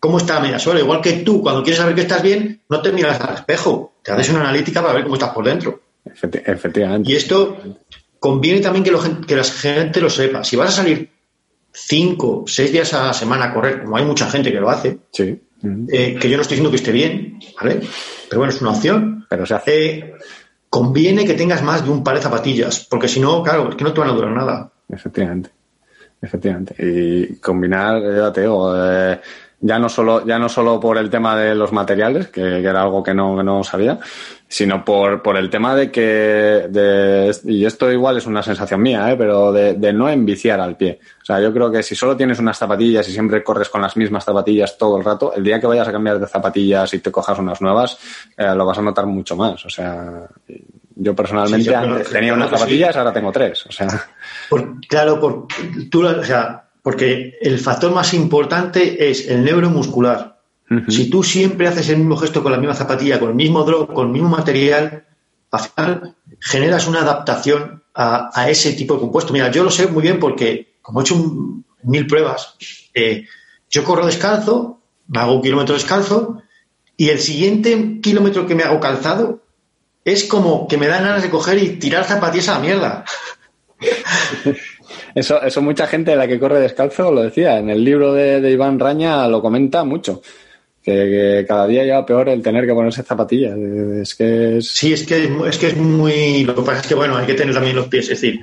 cómo 0.00 0.18
está 0.18 0.34
la 0.34 0.40
media 0.40 0.58
suela. 0.58 0.80
Igual 0.80 1.00
que 1.00 1.12
tú, 1.24 1.42
cuando 1.42 1.62
quieres 1.62 1.78
saber 1.78 1.94
que 1.94 2.00
estás 2.02 2.22
bien, 2.22 2.60
no 2.68 2.80
te 2.82 2.92
miras 2.92 3.20
al 3.20 3.34
espejo, 3.34 3.94
te 4.02 4.12
haces 4.12 4.30
una 4.30 4.40
analítica 4.40 4.80
para 4.82 4.94
ver 4.94 5.04
cómo 5.04 5.14
estás 5.14 5.30
por 5.30 5.44
dentro. 5.44 5.80
Efecti- 6.04 6.42
efectivamente. 6.44 7.10
Y 7.12 7.16
esto 7.16 7.58
conviene 8.18 8.60
también 8.60 8.84
que, 8.84 8.90
lo 8.90 9.00
que 9.26 9.36
la 9.36 9.44
gente 9.44 10.00
lo 10.00 10.10
sepa. 10.10 10.42
Si 10.44 10.56
vas 10.56 10.70
a 10.70 10.82
salir 10.82 11.08
cinco, 11.72 12.44
seis 12.46 12.72
días 12.72 12.92
a 12.94 13.06
la 13.06 13.12
semana 13.14 13.46
a 13.46 13.54
correr, 13.54 13.82
como 13.84 13.96
hay 13.96 14.04
mucha 14.04 14.28
gente 14.30 14.52
que 14.52 14.60
lo 14.60 14.68
hace, 14.70 14.98
Sí. 15.12 15.40
Eh, 15.92 16.16
que 16.20 16.28
yo 16.28 16.36
no 16.36 16.42
estoy 16.42 16.56
diciendo 16.56 16.70
que 16.70 16.76
esté 16.76 16.90
bien, 16.90 17.38
¿vale? 17.60 17.80
Pero 18.28 18.40
bueno, 18.40 18.52
es 18.52 18.60
una 18.60 18.72
opción. 18.72 19.24
Pero 19.30 19.46
se 19.46 19.54
hace. 19.54 19.86
Eh, 19.96 20.14
conviene 20.68 21.24
que 21.24 21.34
tengas 21.34 21.62
más 21.62 21.84
de 21.84 21.90
un 21.92 22.02
par 22.02 22.16
de 22.16 22.20
zapatillas, 22.22 22.84
porque 22.90 23.06
si 23.06 23.20
no, 23.20 23.44
claro, 23.44 23.68
es 23.70 23.76
que 23.76 23.84
no 23.84 23.92
te 23.92 24.00
van 24.00 24.10
a 24.10 24.12
durar 24.14 24.32
nada. 24.32 24.71
Efectivamente. 24.92 25.50
Efectivamente. 26.20 26.76
Y 26.78 27.36
combinar, 27.36 28.00
ya 28.00 28.32
te 28.32 28.42
digo, 28.42 28.72
eh, 28.76 29.20
ya 29.60 29.78
no 29.78 29.88
solo, 29.88 30.24
ya 30.24 30.38
no 30.38 30.48
solo 30.48 30.78
por 30.78 30.98
el 30.98 31.10
tema 31.10 31.36
de 31.36 31.54
los 31.54 31.72
materiales, 31.72 32.28
que, 32.28 32.42
que 32.42 32.64
era 32.64 32.82
algo 32.82 33.02
que 33.02 33.14
no, 33.14 33.36
que 33.36 33.42
no 33.42 33.64
sabía, 33.64 33.98
sino 34.46 34.84
por, 34.84 35.22
por 35.22 35.36
el 35.36 35.50
tema 35.50 35.74
de 35.74 35.90
que, 35.90 36.66
de, 36.68 37.36
y 37.44 37.64
esto 37.64 37.90
igual 37.90 38.18
es 38.18 38.26
una 38.26 38.42
sensación 38.42 38.82
mía, 38.82 39.10
¿eh? 39.10 39.16
pero 39.16 39.50
de, 39.50 39.74
de 39.74 39.92
no 39.92 40.08
enviciar 40.08 40.60
al 40.60 40.76
pie. 40.76 41.00
O 41.22 41.24
sea, 41.24 41.40
yo 41.40 41.52
creo 41.52 41.72
que 41.72 41.82
si 41.82 41.94
solo 41.96 42.16
tienes 42.16 42.38
unas 42.38 42.58
zapatillas 42.58 43.08
y 43.08 43.12
siempre 43.12 43.42
corres 43.42 43.68
con 43.68 43.82
las 43.82 43.96
mismas 43.96 44.24
zapatillas 44.24 44.76
todo 44.76 44.98
el 44.98 45.04
rato, 45.04 45.32
el 45.34 45.42
día 45.42 45.60
que 45.60 45.66
vayas 45.66 45.88
a 45.88 45.92
cambiar 45.92 46.20
de 46.20 46.26
zapatillas 46.26 46.92
y 46.94 46.98
te 46.98 47.10
cojas 47.10 47.38
unas 47.38 47.60
nuevas, 47.60 47.98
eh, 48.36 48.54
lo 48.54 48.66
vas 48.66 48.78
a 48.78 48.82
notar 48.82 49.06
mucho 49.06 49.36
más. 49.36 49.64
O 49.64 49.70
sea, 49.70 50.28
yo 50.96 51.14
personalmente 51.14 51.64
Sí, 51.64 51.70
yo 51.70 51.78
creo 51.80 51.92
antes 51.92 52.08
que- 52.08 52.14
tenía 52.14 52.34
unas 52.34 52.48
que 52.50 52.56
sí. 52.56 52.60
zapatillas, 52.60 52.96
ahora 52.96 53.12
tengo 53.12 53.32
tres. 53.32 53.66
O 53.66 53.72
sea, 53.72 53.88
Por- 54.48 54.80
claro, 54.86 55.20
por, 55.20 55.46
tú, 55.90 56.02
la- 56.02 56.20
o 56.20 56.24
sea, 56.24 56.68
porque 56.82 57.34
el 57.40 57.58
factor 57.58 57.92
más 57.92 58.12
importante 58.14 59.10
es 59.10 59.28
el 59.28 59.44
neuromuscular. 59.44 60.40
Si 60.88 61.10
tú 61.10 61.22
siempre 61.22 61.68
haces 61.68 61.90
el 61.90 61.98
mismo 61.98 62.16
gesto 62.16 62.42
con 62.42 62.50
la 62.50 62.56
misma 62.56 62.74
zapatilla, 62.74 63.20
con 63.20 63.28
el 63.28 63.34
mismo 63.34 63.62
drop, 63.62 63.92
con 63.92 64.06
el 64.06 64.12
mismo 64.14 64.30
material, 64.30 65.04
al 65.50 65.60
final 65.60 66.14
generas 66.40 66.86
una 66.88 67.00
adaptación 67.02 67.82
a, 67.94 68.30
a 68.32 68.48
ese 68.48 68.72
tipo 68.72 68.94
de 68.94 69.00
compuesto. 69.00 69.34
Mira, 69.34 69.50
yo 69.50 69.64
lo 69.64 69.70
sé 69.70 69.86
muy 69.88 70.02
bien 70.02 70.18
porque, 70.18 70.76
como 70.80 71.00
he 71.00 71.02
hecho 71.02 71.14
un- 71.16 71.66
mil 71.82 72.06
pruebas, 72.06 72.54
eh, 72.94 73.26
yo 73.68 73.84
corro 73.84 74.06
descalzo, 74.06 74.80
me 75.08 75.18
hago 75.20 75.34
un 75.34 75.42
kilómetro 75.42 75.74
descalzo, 75.74 76.40
y 76.96 77.10
el 77.10 77.18
siguiente 77.20 77.98
kilómetro 78.00 78.46
que 78.46 78.54
me 78.54 78.62
hago 78.62 78.80
calzado 78.80 79.41
es 80.04 80.24
como 80.24 80.66
que 80.66 80.76
me 80.76 80.88
dan 80.88 81.04
ganas 81.04 81.22
de 81.22 81.30
coger 81.30 81.62
y 81.62 81.70
tirar 81.76 82.04
zapatillas 82.04 82.48
a 82.48 82.54
la 82.54 82.58
mierda. 82.60 83.04
Eso, 85.14 85.42
eso 85.42 85.60
mucha 85.60 85.86
gente 85.86 86.12
de 86.12 86.16
la 86.16 86.26
que 86.26 86.40
corre 86.40 86.58
descalzo 86.58 87.12
lo 87.12 87.22
decía. 87.22 87.58
En 87.58 87.68
el 87.68 87.84
libro 87.84 88.14
de, 88.14 88.40
de 88.40 88.50
Iván 88.50 88.78
Raña 88.78 89.28
lo 89.28 89.42
comenta 89.42 89.84
mucho. 89.84 90.22
Que, 90.82 90.92
que 90.92 91.44
cada 91.46 91.66
día 91.66 91.84
lleva 91.84 92.06
peor 92.06 92.30
el 92.30 92.42
tener 92.42 92.64
que 92.66 92.72
ponerse 92.72 93.02
zapatillas. 93.02 93.54
Es 93.56 94.14
que 94.14 94.56
es. 94.56 94.68
Sí, 94.68 94.94
es 94.94 95.06
que, 95.06 95.30
es 95.46 95.58
que 95.58 95.66
es 95.68 95.76
muy. 95.76 96.44
Lo 96.44 96.54
que 96.54 96.62
pasa 96.62 96.80
es 96.80 96.86
que, 96.86 96.94
bueno, 96.94 97.16
hay 97.18 97.26
que 97.26 97.34
tener 97.34 97.54
también 97.54 97.76
los 97.76 97.88
pies. 97.88 98.04
Es 98.04 98.20
decir, 98.22 98.40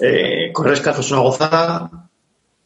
eh, 0.00 0.50
correr 0.52 0.72
descalzo 0.72 1.00
es 1.00 1.10
una 1.12 1.20
gozada, 1.20 1.88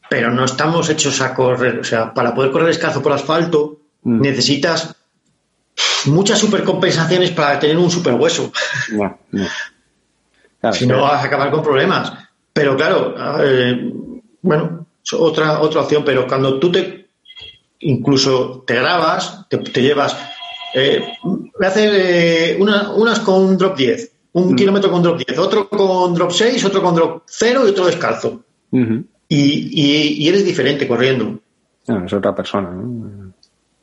pero 0.09 0.31
no 0.31 0.47
estamos 0.47 0.89
hechos 0.89 1.21
a 1.21 1.35
correr. 1.35 1.81
O 1.81 1.85
sea, 1.85 2.15
para 2.15 2.35
poder 2.35 2.51
correr 2.51 2.69
descalzo 2.69 3.03
por 3.03 3.13
asfalto, 3.13 3.79
Mm. 4.05 4.21
necesitas 4.21 4.95
muchas 6.07 6.39
supercompensaciones 6.39 7.31
para 7.31 7.59
tener 7.59 7.77
un 7.79 7.91
super 7.91 8.15
hueso. 8.15 8.53
No, 8.93 9.19
no. 9.33 9.47
Claro, 10.61 10.77
si 10.77 10.87
no, 10.87 11.03
vas 11.03 11.23
a 11.23 11.27
acabar 11.27 11.51
con 11.51 11.63
problemas. 11.63 12.13
Pero 12.53 12.77
claro, 12.77 13.15
eh, 13.43 13.93
bueno, 14.43 14.87
otra, 15.19 15.61
otra 15.61 15.81
opción, 15.83 16.03
pero 16.05 16.27
cuando 16.27 16.59
tú 16.59 16.71
te 16.73 17.05
incluso 17.81 18.65
te 18.67 18.75
grabas, 18.77 19.47
te, 19.49 19.59
te 19.59 19.83
llevas, 19.83 20.17
eh, 20.75 21.05
voy 21.23 21.51
a 21.65 21.69
hacer 21.69 21.91
eh, 21.95 22.57
una- 22.59 22.93
unas 22.93 23.21
con 23.21 23.59
drop 23.59 23.77
10, 23.77 24.11
un 24.33 24.53
Mm. 24.53 24.57
kilómetro 24.57 24.91
con 24.91 25.03
drop 25.03 25.19
10, 25.19 25.39
otro 25.39 25.69
con 25.69 26.15
drop 26.15 26.31
6, 26.31 26.65
otro 26.65 26.83
con 26.83 26.95
drop 26.95 27.23
0 27.27 27.63
y 27.67 27.71
otro 27.71 27.87
descalzo. 27.87 28.43
Y, 28.73 28.81
y- 29.29 30.25
y 30.25 30.29
eres 30.29 30.45
diferente 30.45 30.89
corriendo. 30.89 31.39
No, 31.89 32.05
es 32.07 32.13
otra 32.13 32.35
persona. 32.35 32.71
¿no? 32.71 33.33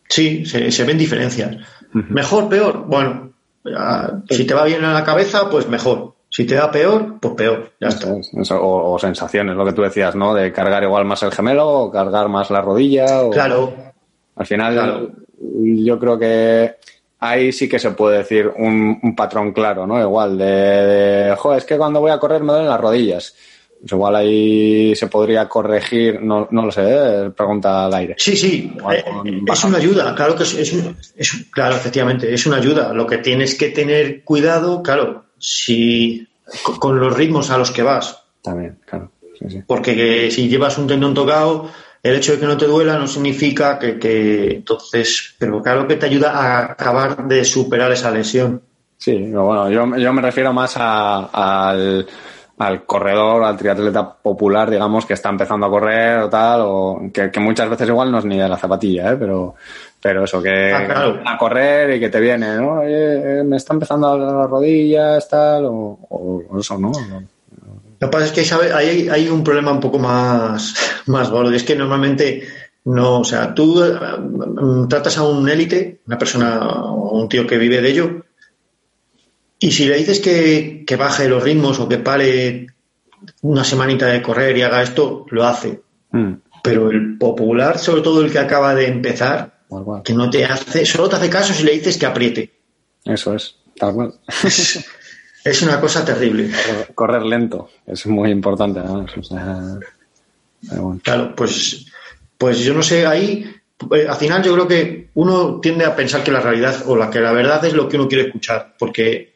Sí, 0.09 0.45
se, 0.45 0.71
se 0.71 0.83
ven 0.83 0.97
diferencias. 0.97 1.55
Mejor, 1.93 2.47
peor, 2.49 2.85
bueno, 2.85 3.31
ya, 3.65 4.21
si 4.29 4.45
te 4.45 4.53
va 4.53 4.65
bien 4.65 4.83
a 4.85 4.93
la 4.93 5.03
cabeza, 5.03 5.49
pues 5.49 5.67
mejor. 5.67 6.13
Si 6.29 6.45
te 6.45 6.55
va 6.57 6.71
peor, 6.71 7.19
pues 7.19 7.33
peor. 7.35 7.71
Ya 7.81 7.89
está. 7.89 8.07
Eso 8.07 8.17
es, 8.19 8.33
eso, 8.33 8.55
o, 8.61 8.93
o 8.93 8.99
sensaciones, 8.99 9.55
lo 9.55 9.65
que 9.65 9.73
tú 9.73 9.81
decías, 9.81 10.15
¿no? 10.15 10.33
De 10.33 10.53
cargar 10.53 10.81
igual 10.83 11.03
más 11.03 11.21
el 11.23 11.31
gemelo 11.33 11.67
o 11.67 11.91
cargar 11.91 12.29
más 12.29 12.49
la 12.49 12.61
rodilla. 12.61 13.21
O... 13.23 13.29
Claro, 13.31 13.73
Al 14.37 14.45
final, 14.45 14.73
Claro. 14.73 15.09
yo 15.39 15.99
creo 15.99 16.17
que 16.17 16.75
ahí 17.19 17.51
sí 17.51 17.67
que 17.67 17.79
se 17.79 17.91
puede 17.91 18.19
decir 18.19 18.49
un, 18.57 18.97
un 19.03 19.15
patrón 19.15 19.51
claro, 19.51 19.85
¿no? 19.85 19.99
Igual 20.01 20.37
de, 20.37 20.45
de, 20.45 21.35
"Jo, 21.35 21.53
es 21.53 21.65
que 21.65 21.77
cuando 21.77 21.99
voy 21.99 22.11
a 22.11 22.17
correr 22.19 22.41
me 22.41 22.53
duelen 22.53 22.69
las 22.69 22.79
rodillas. 22.79 23.35
Pues 23.81 23.91
igual 23.93 24.15
ahí 24.15 24.95
se 24.95 25.07
podría 25.07 25.49
corregir, 25.49 26.21
no, 26.21 26.47
no 26.51 26.65
lo 26.67 26.71
sé, 26.71 26.83
¿eh? 26.85 27.29
pregunta 27.35 27.85
al 27.85 27.93
aire. 27.95 28.15
Sí, 28.17 28.37
sí, 28.37 28.75
eh, 28.93 29.03
es 29.51 29.63
una 29.63 29.77
ayuda, 29.79 30.13
claro 30.13 30.35
que 30.35 30.43
es, 30.43 30.53
es 31.15 31.45
claro, 31.51 31.75
efectivamente, 31.77 32.31
es 32.31 32.45
una 32.45 32.57
ayuda. 32.57 32.93
Lo 32.93 33.07
que 33.07 33.17
tienes 33.17 33.55
que 33.55 33.69
tener 33.69 34.23
cuidado, 34.23 34.83
claro, 34.83 35.25
si 35.39 36.27
co- 36.63 36.79
con 36.79 36.99
los 36.99 37.15
ritmos 37.17 37.49
a 37.49 37.57
los 37.57 37.71
que 37.71 37.81
vas, 37.81 38.21
También, 38.43 38.77
claro. 38.85 39.11
Sí, 39.39 39.45
sí. 39.49 39.63
porque 39.65 40.29
si 40.29 40.47
llevas 40.47 40.77
un 40.77 40.85
tendón 40.85 41.15
tocado, 41.15 41.71
el 42.03 42.15
hecho 42.15 42.33
de 42.33 42.39
que 42.39 42.45
no 42.45 42.57
te 42.57 42.67
duela 42.67 42.99
no 42.99 43.07
significa 43.07 43.79
que, 43.79 43.97
que 43.97 44.51
entonces, 44.57 45.33
pero 45.39 45.59
claro 45.63 45.87
que 45.87 45.95
te 45.95 46.05
ayuda 46.05 46.31
a 46.31 46.71
acabar 46.73 47.27
de 47.27 47.43
superar 47.43 47.91
esa 47.91 48.11
lesión. 48.11 48.61
Sí, 48.99 49.15
bueno, 49.17 49.71
yo, 49.71 49.97
yo 49.97 50.13
me 50.13 50.21
refiero 50.21 50.53
más 50.53 50.75
a- 50.77 51.25
al, 51.71 52.05
al 52.61 52.85
corredor, 52.85 53.43
al 53.43 53.57
triatleta 53.57 54.13
popular, 54.13 54.69
digamos, 54.69 55.05
que 55.05 55.13
está 55.13 55.29
empezando 55.29 55.65
a 55.65 55.69
correr 55.69 56.19
o 56.19 56.29
tal, 56.29 56.61
o 56.63 57.01
que, 57.13 57.31
que 57.31 57.39
muchas 57.39 57.69
veces 57.69 57.87
igual 57.89 58.11
no 58.11 58.19
es 58.19 58.25
ni 58.25 58.37
de 58.37 58.47
la 58.47 58.57
zapatilla, 58.57 59.11
¿eh? 59.13 59.17
pero, 59.19 59.55
pero 60.01 60.23
eso, 60.25 60.41
que 60.41 60.71
Ah, 60.73 60.85
claro. 60.85 61.19
a 61.25 61.37
correr 61.37 61.95
y 61.95 61.99
que 61.99 62.09
te 62.09 62.19
viene, 62.19 62.55
¿no? 62.57 62.81
Oye, 62.81 63.39
eh, 63.39 63.43
me 63.43 63.57
está 63.57 63.73
empezando 63.73 64.07
a 64.09 64.17
las 64.17 64.49
rodillas, 64.49 65.27
tal, 65.27 65.65
o, 65.65 65.97
o- 66.09 66.59
eso, 66.59 66.77
¿no? 66.77 66.91
Lo 67.99 68.07
que 68.07 68.11
pasa 68.11 68.25
es 68.25 68.31
que. 68.31 68.73
Hay, 68.73 69.09
hay 69.09 69.29
un 69.29 69.43
problema 69.43 69.71
un 69.71 69.79
poco 69.79 69.99
más, 69.99 70.75
más 71.07 71.29
gordo, 71.29 71.51
y 71.51 71.55
es 71.55 71.63
que 71.63 71.75
normalmente 71.75 72.43
no, 72.85 73.19
o 73.19 73.23
sea, 73.23 73.53
tú 73.53 73.83
eh, 73.83 73.91
tratas 74.89 75.17
a 75.17 75.23
un 75.23 75.47
élite, 75.49 75.99
una 76.07 76.17
persona 76.17 76.59
o 76.67 77.19
un 77.19 77.29
tío 77.29 77.45
que 77.45 77.57
vive 77.57 77.81
de 77.81 77.89
ello, 77.89 78.21
y 79.61 79.71
si 79.71 79.85
le 79.85 79.95
dices 79.97 80.19
que, 80.19 80.83
que 80.85 80.95
baje 80.97 81.29
los 81.29 81.41
ritmos 81.43 81.79
o 81.79 81.87
que 81.87 81.99
pare 81.99 82.67
una 83.43 83.63
semanita 83.63 84.07
de 84.07 84.21
correr 84.21 84.57
y 84.57 84.63
haga 84.63 84.81
esto, 84.81 85.25
lo 85.29 85.45
hace. 85.45 85.79
Mm, 86.11 86.33
Pero 86.63 86.89
el 86.91 87.17
popular, 87.17 87.77
sobre 87.79 88.01
todo 88.01 88.21
el 88.25 88.31
que 88.31 88.39
acaba 88.39 88.73
de 88.75 88.87
empezar, 88.87 89.61
que 90.03 90.13
no 90.13 90.29
te 90.29 90.43
hace, 90.43 90.85
solo 90.85 91.07
te 91.07 91.15
hace 91.17 91.29
caso 91.29 91.53
si 91.53 91.63
le 91.63 91.73
dices 91.73 91.97
que 91.97 92.05
apriete. 92.07 92.51
Eso 93.05 93.33
es, 93.35 93.55
tal 93.77 93.93
cual. 93.93 94.13
Es 95.43 95.61
una 95.63 95.79
cosa 95.79 96.05
terrible. 96.05 96.49
Correr- 96.51 96.93
Correr 96.93 97.23
lento, 97.23 97.69
es 97.87 98.05
muy 98.05 98.29
importante, 98.29 98.79
además. 98.79 99.11
O 99.17 99.23
sea, 99.23 99.59
pero 100.69 100.81
bueno. 100.83 100.99
Claro, 101.03 101.35
pues, 101.35 101.87
pues 102.37 102.59
yo 102.59 102.75
no 102.75 102.83
sé, 102.83 103.07
ahí, 103.07 103.51
eh, 103.91 104.05
al 104.07 104.17
final 104.17 104.43
yo 104.43 104.53
creo 104.53 104.67
que 104.67 105.09
uno 105.15 105.59
tiende 105.59 105.83
a 105.85 105.95
pensar 105.95 106.23
que 106.23 106.31
la 106.31 106.41
realidad 106.41 106.83
o 106.85 106.95
la 106.95 107.09
que 107.09 107.19
la 107.19 107.31
verdad 107.31 107.65
es 107.65 107.73
lo 107.73 107.89
que 107.89 107.97
uno 107.97 108.07
quiere 108.07 108.25
escuchar, 108.27 108.75
porque. 108.77 109.33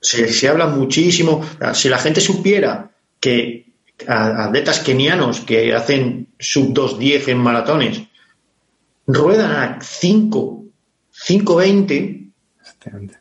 Se, 0.00 0.28
se 0.28 0.48
habla 0.48 0.66
muchísimo, 0.66 1.44
si 1.72 1.88
la 1.88 1.98
gente 1.98 2.20
supiera 2.20 2.90
que 3.20 3.64
atletas 4.06 4.80
kenianos 4.80 5.40
que 5.40 5.74
hacen 5.74 6.28
sub 6.38 6.74
2.10 6.74 7.28
en 7.28 7.38
maratones 7.38 8.02
ruedan 9.06 9.52
a 9.52 9.78
5, 9.80 10.64
5.20, 11.26 12.32
Efectivamente. 12.60 13.16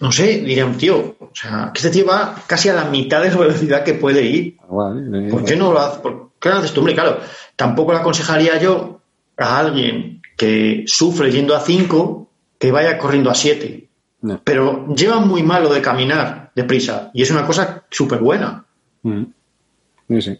no 0.00 0.12
sé, 0.12 0.40
dirían, 0.40 0.76
tío, 0.78 1.16
o 1.18 1.30
sea, 1.34 1.70
que 1.72 1.78
este 1.78 1.90
tío 1.90 2.06
va 2.06 2.42
casi 2.46 2.68
a 2.68 2.74
la 2.74 2.84
mitad 2.84 3.22
de 3.22 3.30
la 3.30 3.36
velocidad 3.36 3.84
que 3.84 3.94
puede 3.94 4.22
ir. 4.24 4.56
Cual, 4.56 5.14
¿eh? 5.14 5.28
¿Por 5.30 5.44
qué 5.44 5.56
no 5.56 5.72
lo 5.72 5.80
haces? 5.80 5.98
¿Por 5.98 6.30
qué 6.40 6.48
no 6.48 6.54
lo 6.54 6.60
haces 6.60 6.72
tú? 6.72 6.80
Hombre, 6.80 6.94
claro, 6.94 7.20
tampoco 7.56 7.92
le 7.92 7.98
aconsejaría 7.98 8.58
yo 8.60 9.00
a 9.36 9.58
alguien 9.58 10.22
que 10.36 10.84
sufre 10.86 11.30
yendo 11.30 11.54
a 11.54 11.60
5 11.60 12.30
que 12.58 12.70
vaya 12.70 12.98
corriendo 12.98 13.30
a 13.30 13.34
7. 13.34 13.88
No. 14.24 14.40
Pero 14.42 14.86
lleva 14.94 15.20
muy 15.20 15.42
mal 15.42 15.64
lo 15.64 15.72
de 15.74 15.82
caminar 15.82 16.50
deprisa 16.54 17.10
y 17.12 17.20
es 17.20 17.30
una 17.30 17.44
cosa 17.46 17.84
súper 17.90 18.20
buena. 18.20 18.64
Ujú. 19.02 19.30
Sí, 20.08 20.22
sí. 20.22 20.38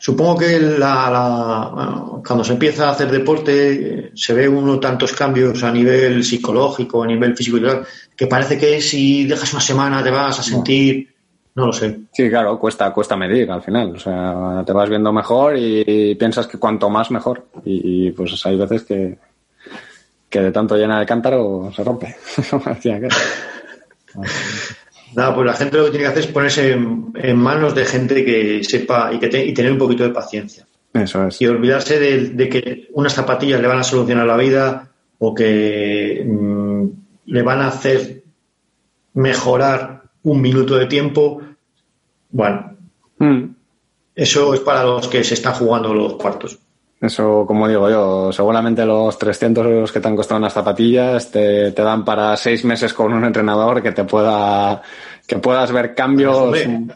Supongo 0.00 0.38
que 0.38 0.58
la, 0.58 1.10
la- 1.10 1.70
bueno, 1.72 2.22
cuando 2.26 2.42
se 2.42 2.54
empieza 2.54 2.88
a 2.88 2.92
hacer 2.92 3.08
deporte 3.10 4.10
se 4.14 4.34
ve 4.34 4.48
uno 4.48 4.80
tantos 4.80 5.12
cambios 5.12 5.62
a 5.62 5.70
nivel 5.70 6.24
psicológico, 6.24 7.04
a 7.04 7.06
nivel 7.06 7.36
físico 7.36 7.58
y 7.58 7.62
tal, 7.62 7.84
que 8.16 8.26
parece 8.26 8.58
que 8.58 8.80
si 8.80 9.26
dejas 9.26 9.52
una 9.52 9.62
semana 9.62 10.02
te 10.02 10.10
vas 10.10 10.40
a 10.40 10.42
sentir, 10.42 11.14
no 11.54 11.66
lo 11.66 11.72
sé. 11.72 12.00
Sí, 12.12 12.28
claro, 12.28 12.58
cuesta, 12.58 12.92
cuesta 12.92 13.16
medir 13.16 13.48
al 13.50 13.62
final. 13.62 13.94
O 13.94 13.98
sea, 14.00 14.64
te 14.66 14.72
vas 14.72 14.88
viendo 14.88 15.12
mejor 15.12 15.56
y, 15.56 16.14
piensas 16.16 16.48
que 16.48 16.58
cuanto 16.58 16.90
más 16.90 17.12
mejor. 17.12 17.46
Y, 17.64 18.08
y, 18.08 18.10
pues 18.10 18.44
hay 18.44 18.56
veces 18.56 18.82
que, 18.82 19.18
que 20.30 20.40
de 20.40 20.52
tanto 20.52 20.76
llena 20.76 21.00
el 21.00 21.06
cántaro 21.06 21.70
se 21.74 21.84
rompe. 21.84 22.16
Nada, 25.14 25.34
pues 25.34 25.46
la 25.46 25.54
gente 25.54 25.76
lo 25.76 25.84
que 25.86 25.90
tiene 25.90 26.04
que 26.04 26.10
hacer 26.10 26.22
es 26.24 26.28
ponerse 26.30 26.72
en, 26.72 27.12
en 27.16 27.36
manos 27.36 27.74
de 27.74 27.84
gente 27.84 28.24
que 28.24 28.62
sepa 28.62 29.12
y, 29.12 29.18
que 29.18 29.28
te- 29.28 29.44
y 29.44 29.52
tener 29.52 29.72
un 29.72 29.78
poquito 29.78 30.04
de 30.04 30.10
paciencia. 30.10 30.64
Eso 30.92 31.26
es. 31.26 31.40
Y 31.40 31.46
olvidarse 31.46 31.98
de, 31.98 32.28
de 32.30 32.48
que 32.48 32.88
unas 32.92 33.12
zapatillas 33.12 33.60
le 33.60 33.66
van 33.68 33.78
a 33.80 33.84
solucionar 33.84 34.26
la 34.26 34.36
vida 34.36 34.88
o 35.18 35.34
que 35.34 36.24
mm, 36.26 36.86
le 37.26 37.42
van 37.42 37.60
a 37.60 37.68
hacer 37.68 38.22
mejorar 39.14 40.02
un 40.22 40.40
minuto 40.40 40.76
de 40.76 40.86
tiempo. 40.86 41.42
Bueno, 42.30 42.68
Mm. 43.22 43.54
eso 44.14 44.54
es 44.54 44.60
para 44.60 44.82
los 44.82 45.06
que 45.06 45.22
se 45.24 45.34
están 45.34 45.52
jugando 45.52 45.92
los 45.92 46.14
cuartos. 46.14 46.58
Eso, 47.00 47.44
como 47.46 47.66
digo 47.66 47.88
yo, 47.88 48.30
seguramente 48.30 48.84
los 48.84 49.18
300 49.18 49.64
euros 49.66 49.90
que 49.92 50.00
te 50.00 50.08
han 50.08 50.16
costado 50.16 50.38
unas 50.38 50.52
zapatillas 50.52 51.30
te, 51.30 51.72
te 51.72 51.82
dan 51.82 52.04
para 52.04 52.36
seis 52.36 52.62
meses 52.64 52.92
con 52.92 53.12
un 53.14 53.24
entrenador 53.24 53.82
que 53.82 53.92
te 53.92 54.04
pueda 54.04 54.82
que 55.26 55.38
puedas 55.38 55.70
ver 55.72 55.94
cambios 55.94 56.50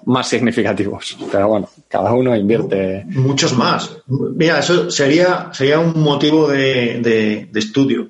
más 0.07 0.27
significativos. 0.29 1.17
Pero 1.31 1.49
bueno, 1.49 1.69
cada 1.89 2.13
uno 2.13 2.35
invierte. 2.37 3.05
Muchos 3.07 3.57
más. 3.57 3.97
Mira, 4.09 4.59
eso 4.59 4.91
sería, 4.91 5.51
sería 5.53 5.79
un 5.79 6.03
motivo 6.03 6.49
de, 6.49 6.99
de- 7.01 7.49
de 7.53 7.61
estudio. 7.61 8.09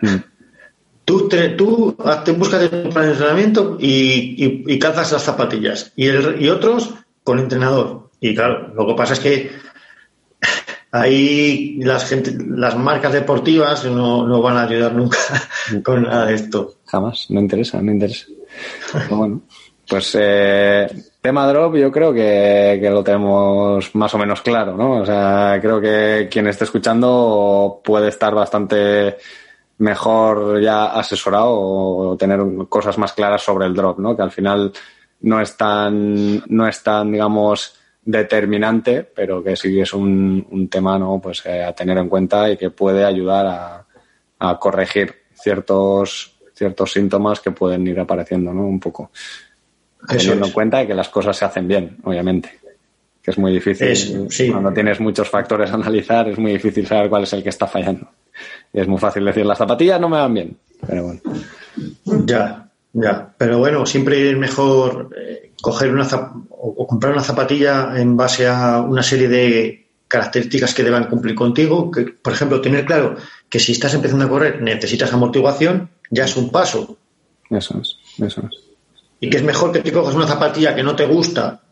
Mm. 0.00 0.16
Tú, 1.04 1.28
te, 1.28 1.50
tú 1.50 1.94
te 2.24 2.32
buscas 2.32 2.62
un 2.72 2.90
plan 2.90 3.06
de 3.06 3.12
entrenamiento 3.12 3.76
y, 3.78 4.42
y- 4.42 4.64
y 4.74 4.78
calzas 4.78 5.12
las 5.12 5.22
zapatillas. 5.22 5.92
Y, 5.96 6.06
el, 6.06 6.40
y 6.42 6.48
otros 6.48 6.94
con 7.22 7.38
entrenador. 7.38 8.08
Y 8.20 8.34
claro, 8.34 8.72
lo 8.74 8.86
que 8.86 8.94
pasa 8.94 9.12
es 9.12 9.20
que 9.20 9.50
ahí 10.90 11.78
las, 11.82 12.08
gente, 12.08 12.36
las 12.48 12.76
marcas 12.76 13.12
deportivas 13.12 13.84
no, 13.84 14.26
no 14.26 14.42
van 14.42 14.56
a 14.56 14.62
ayudar 14.62 14.94
nunca 14.94 15.18
con 15.84 16.02
nada 16.02 16.26
de 16.26 16.34
esto. 16.34 16.74
Jamás, 16.86 17.26
no 17.30 17.40
interesa, 17.40 17.80
no 17.82 17.92
interesa. 17.92 18.26
Pero 18.92 19.16
bueno, 19.16 19.40
pues 19.88 20.16
eh, 20.18 20.86
tema 21.20 21.46
drop 21.46 21.76
yo 21.76 21.90
creo 21.90 22.12
que, 22.12 22.78
que 22.80 22.90
lo 22.90 23.02
tenemos 23.02 23.94
más 23.94 24.14
o 24.14 24.18
menos 24.18 24.42
claro, 24.42 24.76
¿no? 24.76 25.02
O 25.02 25.06
sea, 25.06 25.58
creo 25.60 25.80
que 25.80 26.28
quien 26.30 26.46
esté 26.46 26.64
escuchando 26.64 27.80
puede 27.84 28.08
estar 28.08 28.34
bastante 28.34 29.16
mejor 29.78 30.60
ya 30.60 30.86
asesorado 30.86 31.52
o 31.52 32.16
tener 32.16 32.40
cosas 32.68 32.98
más 32.98 33.12
claras 33.12 33.42
sobre 33.42 33.66
el 33.66 33.74
drop, 33.74 33.98
¿no? 33.98 34.16
Que 34.16 34.22
al 34.22 34.32
final 34.32 34.72
no 35.20 35.40
es 35.40 35.56
tan, 35.56 36.42
no 36.48 36.68
es 36.68 36.82
tan, 36.82 37.12
digamos, 37.12 37.74
determinante, 38.04 39.02
pero 39.02 39.42
que 39.42 39.56
sí 39.56 39.78
es 39.80 39.92
un, 39.92 40.46
un 40.50 40.68
tema, 40.68 40.98
¿no? 40.98 41.20
Pues 41.20 41.44
eh, 41.46 41.62
a 41.62 41.72
tener 41.74 41.98
en 41.98 42.08
cuenta 42.08 42.50
y 42.50 42.56
que 42.56 42.70
puede 42.70 43.04
ayudar 43.04 43.46
a, 43.46 43.86
a 44.38 44.58
corregir 44.58 45.14
ciertos, 45.34 46.36
ciertos 46.54 46.92
síntomas 46.92 47.40
que 47.40 47.50
pueden 47.50 47.86
ir 47.86 48.00
apareciendo, 48.00 48.52
¿no? 48.52 48.66
Un 48.66 48.80
poco. 48.80 49.10
Eso 50.08 50.16
Teniendo 50.18 50.44
es. 50.44 50.50
en 50.50 50.54
cuenta 50.54 50.86
que 50.86 50.94
las 50.94 51.08
cosas 51.08 51.36
se 51.36 51.44
hacen 51.44 51.68
bien, 51.68 51.98
obviamente. 52.04 52.58
Que 53.22 53.32
es 53.32 53.38
muy 53.38 53.52
difícil. 53.52 53.88
Es- 53.88 54.14
sí. 54.30 54.50
Cuando 54.50 54.72
tienes 54.72 55.00
muchos 55.00 55.28
factores 55.28 55.70
a 55.70 55.74
analizar, 55.74 56.28
es 56.28 56.38
muy 56.38 56.52
difícil 56.52 56.86
saber 56.86 57.10
cuál 57.10 57.24
es 57.24 57.32
el 57.32 57.42
que 57.42 57.48
está 57.50 57.66
fallando. 57.66 58.08
Y 58.72 58.80
es 58.80 58.88
muy 58.88 58.98
fácil 58.98 59.24
decir, 59.24 59.44
las 59.44 59.58
zapatillas 59.58 60.00
no 60.00 60.08
me 60.08 60.16
van 60.18 60.32
bien. 60.34 60.56
Pero 60.86 61.04
bueno. 61.04 61.20
Ya, 62.24 62.67
ya. 62.92 63.34
Pero 63.36 63.58
bueno, 63.58 63.86
siempre 63.86 64.30
es 64.30 64.36
mejor 64.36 65.10
eh, 65.16 65.52
coger 65.60 65.92
una 65.92 66.06
o 66.50 66.86
comprar 66.86 67.12
una 67.12 67.22
zapatilla 67.22 67.92
en 67.96 68.16
base 68.16 68.46
a 68.46 68.80
una 68.80 69.02
serie 69.02 69.28
de 69.28 69.88
características 70.08 70.74
que 70.74 70.84
deban 70.84 71.08
cumplir 71.08 71.34
contigo. 71.34 71.90
Que, 71.90 72.02
por 72.02 72.32
ejemplo, 72.32 72.60
tener 72.60 72.84
claro 72.84 73.16
que 73.48 73.60
si 73.60 73.72
estás 73.72 73.94
empezando 73.94 74.24
a 74.24 74.28
correr 74.28 74.62
necesitas 74.62 75.12
amortiguación, 75.12 75.90
ya 76.10 76.24
es 76.24 76.36
un 76.36 76.50
paso. 76.50 76.96
Eso 77.50 77.80
es, 77.80 77.96
eso 78.18 78.42
es. 78.42 78.64
Y 79.20 79.30
que 79.30 79.38
es 79.38 79.42
mejor 79.42 79.72
que 79.72 79.80
te 79.80 79.92
cojas 79.92 80.14
una 80.14 80.26
zapatilla 80.26 80.74
que 80.74 80.82
no 80.82 80.94
te 80.94 81.06
gusta 81.06 81.62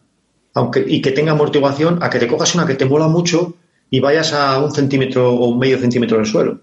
aunque, 0.56 0.84
y 0.86 1.02
que 1.02 1.12
tenga 1.12 1.32
amortiguación 1.32 2.02
a 2.02 2.08
que 2.08 2.18
te 2.18 2.26
cojas 2.26 2.54
una 2.54 2.66
que 2.66 2.74
te 2.74 2.86
mola 2.86 3.08
mucho 3.08 3.54
y 3.90 4.00
vayas 4.00 4.32
a 4.32 4.58
un 4.58 4.72
centímetro 4.72 5.34
o 5.34 5.54
medio 5.54 5.78
centímetro 5.78 6.16
del 6.16 6.26
suelo. 6.26 6.60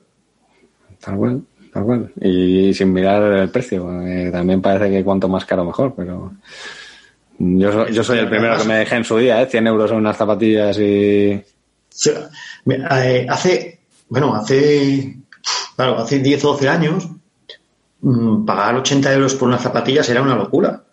Tal 1.00 1.16
cual, 1.16 1.44
tal 1.74 1.84
cual. 1.84 2.12
Y 2.22 2.74
sin 2.74 2.94
mirar 2.94 3.24
el 3.24 3.50
precio. 3.50 4.02
eh, 4.06 4.30
también 4.32 4.62
parece 4.62 4.92
que 4.92 5.04
cuanto 5.04 5.28
más 5.28 5.46
caro 5.46 5.66
mejor, 5.66 5.94
pero. 5.96 6.34
Yo, 7.40 7.88
yo 7.88 8.04
soy 8.04 8.20
el 8.20 8.30
primero 8.30 8.58
que 8.58 8.64
me 8.66 8.76
dejé 8.76 8.96
en 8.96 9.04
su 9.04 9.18
día, 9.18 9.42
¿eh? 9.42 9.48
100 9.48 9.68
euros 9.68 9.92
en 9.92 9.98
unas 9.98 10.16
zapatillas 10.16 10.78
y. 10.78 11.42
Sí, 11.90 12.12
eh, 12.70 13.26
hace, 13.30 13.80
bueno, 14.10 14.36
hace, 14.36 15.18
claro, 15.76 15.98
hace 16.00 16.20
10 16.20 16.46
o 16.46 16.54
12 16.54 16.70
años, 16.70 17.10
mm, 18.02 18.46
pagar 18.46 18.76
80 18.76 19.14
euros 19.14 19.36
por 19.36 19.48
unas 19.48 19.62
zapatillas 19.62 20.08
era 20.10 20.22
una 20.22 20.36
locura, 20.36 20.84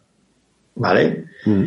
¿vale? 0.74 1.26
Mm. 1.44 1.64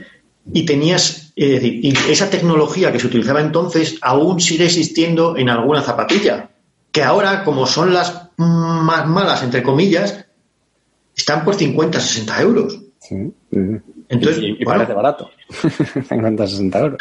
Y 0.53 0.65
tenías, 0.65 1.31
es 1.35 1.49
decir, 1.49 1.85
y 1.85 1.93
esa 2.11 2.29
tecnología 2.29 2.91
que 2.91 2.99
se 2.99 3.07
utilizaba 3.07 3.41
entonces 3.41 3.97
aún 4.01 4.39
sigue 4.39 4.65
existiendo 4.65 5.37
en 5.37 5.49
alguna 5.49 5.81
zapatilla, 5.81 6.49
que 6.93 7.03
ahora, 7.03 7.43
como 7.43 7.65
son 7.67 7.93
las 7.93 8.29
más 8.37 9.05
malas, 9.07 9.43
entre 9.43 9.61
comillas, 9.63 10.25
están 11.15 11.43
por 11.43 11.55
50, 11.55 11.99
60 11.99 12.41
euros. 12.41 12.79
Sí. 13.01 13.15
Entonces, 14.07 14.41
y, 14.41 14.45
y 14.61 14.63
bueno, 14.63 14.79
parece 14.79 14.93
barato. 14.93 15.29
50, 16.09 16.47
60 16.47 16.79
euros. 16.79 16.99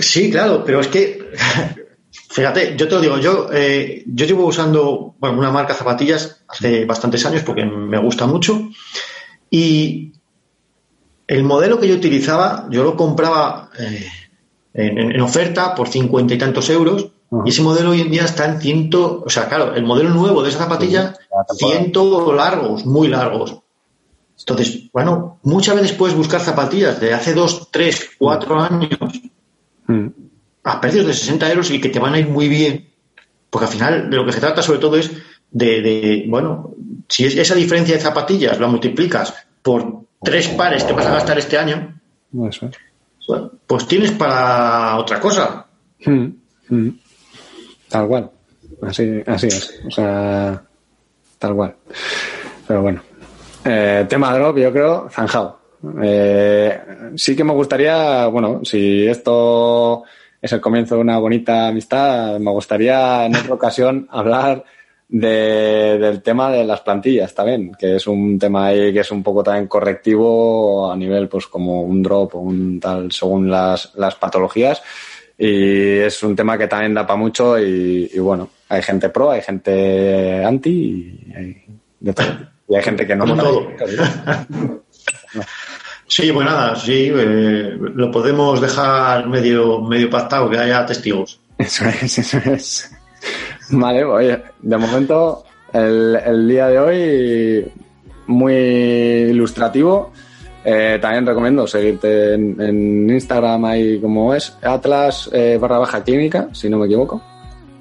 Sí, 0.00 0.30
claro, 0.30 0.64
pero 0.64 0.80
es 0.80 0.88
que, 0.88 1.30
fíjate, 2.10 2.74
yo 2.76 2.88
te 2.88 2.94
lo 2.96 3.00
digo, 3.00 3.18
yo, 3.18 3.48
eh, 3.52 4.02
yo 4.06 4.26
llevo 4.26 4.46
usando 4.46 5.14
bueno, 5.20 5.38
una 5.38 5.50
marca 5.52 5.74
zapatillas 5.74 6.42
hace 6.48 6.84
bastantes 6.84 7.24
años 7.26 7.42
porque 7.42 7.64
me 7.64 7.98
gusta 7.98 8.26
mucho 8.26 8.68
y 9.50 10.12
el 11.26 11.44
modelo 11.44 11.78
que 11.78 11.88
yo 11.88 11.94
utilizaba, 11.94 12.66
yo 12.70 12.82
lo 12.84 12.96
compraba 12.96 13.70
eh, 13.78 14.06
en, 14.74 14.98
en- 14.98 15.12
en 15.12 15.20
oferta 15.20 15.74
por 15.74 15.88
cincuenta 15.88 16.34
y 16.34 16.38
tantos 16.38 16.68
euros 16.70 17.10
Y 17.44 17.50
ese 17.50 17.62
modelo 17.62 17.90
hoy 17.90 18.00
en 18.00 18.10
día 18.10 18.24
está 18.24 18.46
en 18.46 18.60
ciento, 18.60 19.22
o 19.24 19.30
sea, 19.30 19.48
claro, 19.48 19.74
el 19.74 19.84
modelo 19.84 20.10
nuevo 20.10 20.42
de 20.42 20.48
esa 20.48 20.58
zapatilla, 20.58 21.14
ciento 21.56 22.32
largos, 22.32 22.84
muy 22.84 23.06
largos. 23.06 23.60
Entonces, 24.38 24.90
bueno, 24.92 25.38
muchas 25.42 25.76
veces 25.76 25.92
puedes 25.92 26.16
buscar 26.16 26.40
zapatillas 26.40 27.00
de 27.00 27.14
hace 27.14 27.34
dos, 27.34 27.68
tres, 27.70 28.10
cuatro 28.18 28.60
años 28.60 28.98
Mm. 29.90 30.08
a 30.62 30.80
precios 30.80 31.06
de 31.06 31.14
60 31.14 31.50
euros 31.50 31.70
y 31.70 31.80
que 31.80 31.88
te 31.88 31.98
van 31.98 32.14
a 32.14 32.18
ir 32.18 32.28
muy 32.28 32.48
bien. 32.48 32.86
Porque 33.48 33.66
al 33.66 33.72
final 33.72 34.10
de 34.10 34.16
lo 34.16 34.24
que 34.24 34.32
se 34.32 34.40
trata 34.40 34.62
sobre 34.62 34.78
todo 34.78 34.96
es 34.96 35.10
de, 35.50 35.80
de, 35.80 36.24
bueno, 36.28 36.70
si 37.08 37.24
es 37.24 37.34
esa 37.36 37.54
diferencia 37.54 37.96
de 37.96 38.00
zapatillas 38.00 38.60
la 38.60 38.68
multiplicas 38.68 39.34
por 39.62 40.04
tres 40.22 40.48
pares 40.48 40.84
que 40.84 40.92
vas 40.92 41.06
a 41.06 41.14
gastar 41.14 41.38
este 41.38 41.58
año, 41.58 41.98
Eso 43.18 43.50
pues 43.66 43.86
tienes 43.88 44.12
para 44.12 44.96
otra 44.98 45.18
cosa. 45.18 45.66
Mm, 46.04 46.26
mm. 46.68 46.88
Tal 47.90 48.06
cual. 48.06 48.30
así, 48.82 49.22
así 49.26 49.48
es. 49.48 49.80
O 49.86 49.90
sea, 49.90 50.62
tal 51.38 51.54
cual. 51.54 51.74
Pero 52.66 52.82
bueno. 52.82 53.02
Eh, 53.64 54.06
tema 54.08 54.32
drop, 54.34 54.56
yo 54.56 54.72
creo, 54.72 55.08
zanjado. 55.10 55.58
Eh, 56.02 56.78
sí 57.16 57.34
que 57.34 57.44
me 57.44 57.52
gustaría, 57.52 58.26
bueno, 58.28 58.60
si 58.64 59.06
esto 59.06 60.04
es 60.40 60.52
el 60.52 60.60
comienzo 60.60 60.94
de 60.94 61.00
una 61.00 61.18
bonita 61.18 61.68
amistad, 61.68 62.38
me 62.38 62.50
gustaría 62.50 63.26
en 63.26 63.36
otra 63.36 63.54
ocasión 63.54 64.06
hablar 64.10 64.64
de, 65.08 65.98
del 65.98 66.22
tema 66.22 66.50
de 66.50 66.64
las 66.64 66.80
plantillas 66.82 67.34
también, 67.34 67.72
que 67.78 67.96
es 67.96 68.06
un 68.06 68.38
tema 68.38 68.66
ahí 68.66 68.92
que 68.92 69.00
es 69.00 69.10
un 69.10 69.22
poco 69.22 69.42
también 69.42 69.66
correctivo 69.66 70.90
a 70.90 70.96
nivel 70.96 71.28
pues 71.28 71.48
como 71.48 71.82
un 71.82 72.02
drop 72.02 72.36
o 72.36 72.38
un 72.38 72.78
tal 72.78 73.10
según 73.10 73.50
las, 73.50 73.92
las 73.96 74.14
patologías 74.14 74.80
y 75.42 75.98
es 76.00 76.22
un 76.22 76.36
tema 76.36 76.58
que 76.58 76.66
también 76.66 76.92
da 76.92 77.06
para 77.06 77.18
mucho 77.18 77.58
y, 77.58 78.10
y, 78.12 78.18
bueno, 78.18 78.50
hay 78.68 78.82
gente 78.82 79.08
pro, 79.08 79.30
hay 79.30 79.40
gente 79.40 80.44
anti 80.44 80.70
y 80.70 81.32
hay 81.34 81.64
de 81.98 82.12
todo. 82.12 82.26
Y 82.68 82.76
hay 82.76 82.82
gente 82.82 83.06
que 83.06 83.16
no. 83.16 83.24
todo. 83.36 83.68
Sí, 86.06 86.32
pues 86.32 86.44
nada, 86.44 86.74
sí, 86.74 87.10
eh, 87.14 87.78
lo 87.78 88.10
podemos 88.10 88.60
dejar 88.60 89.28
medio, 89.28 89.80
medio 89.80 90.10
pactado, 90.10 90.50
que 90.50 90.58
haya 90.58 90.84
testigos. 90.84 91.40
Eso 91.56 91.84
es, 91.86 92.18
eso 92.18 92.38
es. 92.46 92.90
Vale, 93.70 94.04
oye, 94.04 94.42
de 94.60 94.76
momento 94.76 95.44
el, 95.72 96.16
el 96.16 96.48
día 96.48 96.66
de 96.66 96.78
hoy 96.78 97.72
muy 98.26 98.54
ilustrativo. 98.54 100.12
Eh, 100.64 100.98
también 101.00 101.26
recomiendo 101.26 101.66
seguirte 101.66 102.34
en, 102.34 102.60
en, 102.60 103.10
Instagram 103.10 103.64
ahí 103.64 103.98
como 103.98 104.34
es 104.34 104.56
Atlas 104.62 105.30
eh, 105.32 105.58
barra 105.60 105.78
baja 105.78 106.04
clínica, 106.04 106.48
si 106.52 106.68
no 106.68 106.78
me 106.78 106.86
equivoco. 106.86 107.22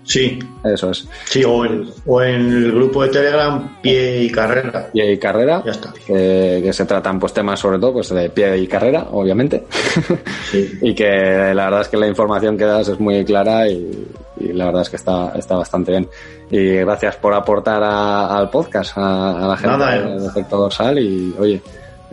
Sí. 0.10 0.39
Eso 0.63 0.89
es. 0.89 1.08
Sí, 1.26 1.44
o 1.44 1.63
en, 1.65 1.88
o 2.08 2.22
en 2.24 2.52
el 2.52 2.72
grupo 2.72 3.04
de 3.04 3.10
Telegram 3.10 3.80
Pie 3.80 4.24
y 4.24 4.32
Carrera. 4.32 4.89
Pie 4.92 5.13
y 5.13 5.18
Carrera. 5.20 5.62
Ya 5.63 5.72
está. 5.72 5.94
Que, 5.94 6.62
que 6.63 6.74
se 6.74 6.86
tratan 6.86 7.20
pues 7.20 7.32
temas 7.32 7.60
sobre 7.60 7.78
todo 7.78 7.94
pues 7.94 8.10
de 8.10 8.28
pie 8.32 8.58
y 8.58 8.68
carrera, 8.68 9.06
obviamente. 9.12 9.65
Sí. 10.50 10.80
y 10.82 10.96
que 10.96 11.54
la 11.54 11.65
verdad 11.65 11.82
es 11.82 11.89
que 11.89 11.98
la 11.98 12.08
información 12.08 12.58
que 12.58 12.65
das 12.65 12.88
es 12.88 13.00
muy 13.00 13.24
clara 13.24 13.70
y, 13.70 14.08
y 14.39 14.54
la 14.54 14.65
verdad 14.65 14.82
es 14.82 14.89
que 14.89 14.96
está, 14.96 15.32
está 15.36 15.56
bastante 15.56 15.92
bien. 15.92 16.10
Y 16.50 16.78
gracias 16.78 17.15
por 17.18 17.36
aportar 17.36 17.84
a, 17.84 18.36
al 18.36 18.50
podcast, 18.50 18.98
a, 18.98 19.46
a 19.46 19.48
la 19.48 19.58
gente 19.58 19.78
Nada, 19.78 19.96
eh. 19.96 20.20
de 20.20 20.26
efecto 20.26 20.58
dorsal 20.58 20.98
y 20.98 21.36
oye, 21.38 21.62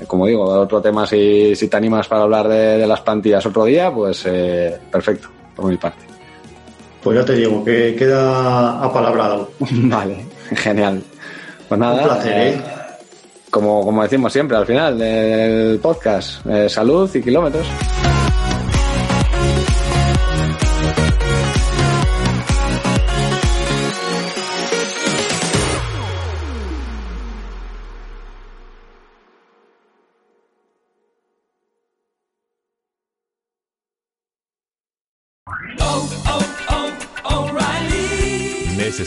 como 0.07 0.27
digo, 0.27 0.45
otro 0.45 0.81
tema 0.83 1.07
si, 1.07 1.55
si 1.55 1.69
te 1.69 1.77
animas 1.77 2.09
para 2.09 2.23
hablar 2.23 2.49
de, 2.49 2.79
de 2.79 2.87
las 2.87 3.01
plantillas 3.01 3.47
otro 3.47 3.65
día, 3.65 3.93
pues 3.93 4.25
eh, 4.27 4.79
perfecto, 4.91 5.29
por 5.55 5.67
mi 5.67 5.77
parte. 5.77 6.05
Pues 7.03 7.19
ya 7.19 7.25
te 7.25 7.35
digo, 7.35 7.65
que 7.65 7.95
queda 7.95 8.83
apalabrado. 8.83 9.51
vale, 9.61 10.27
genial. 10.55 11.03
Pues 11.69 11.81
nada, 11.81 12.03
Un 12.03 12.05
placer, 12.05 12.49
¿eh? 12.49 12.63
como, 13.51 13.85
como 13.85 14.03
decimos 14.03 14.33
siempre 14.33 14.57
al 14.57 14.67
final 14.67 14.99
del 14.99 15.79
podcast, 15.79 16.45
eh, 16.47 16.69
salud 16.69 17.09
y 17.15 17.23
kilómetros. 17.23 17.67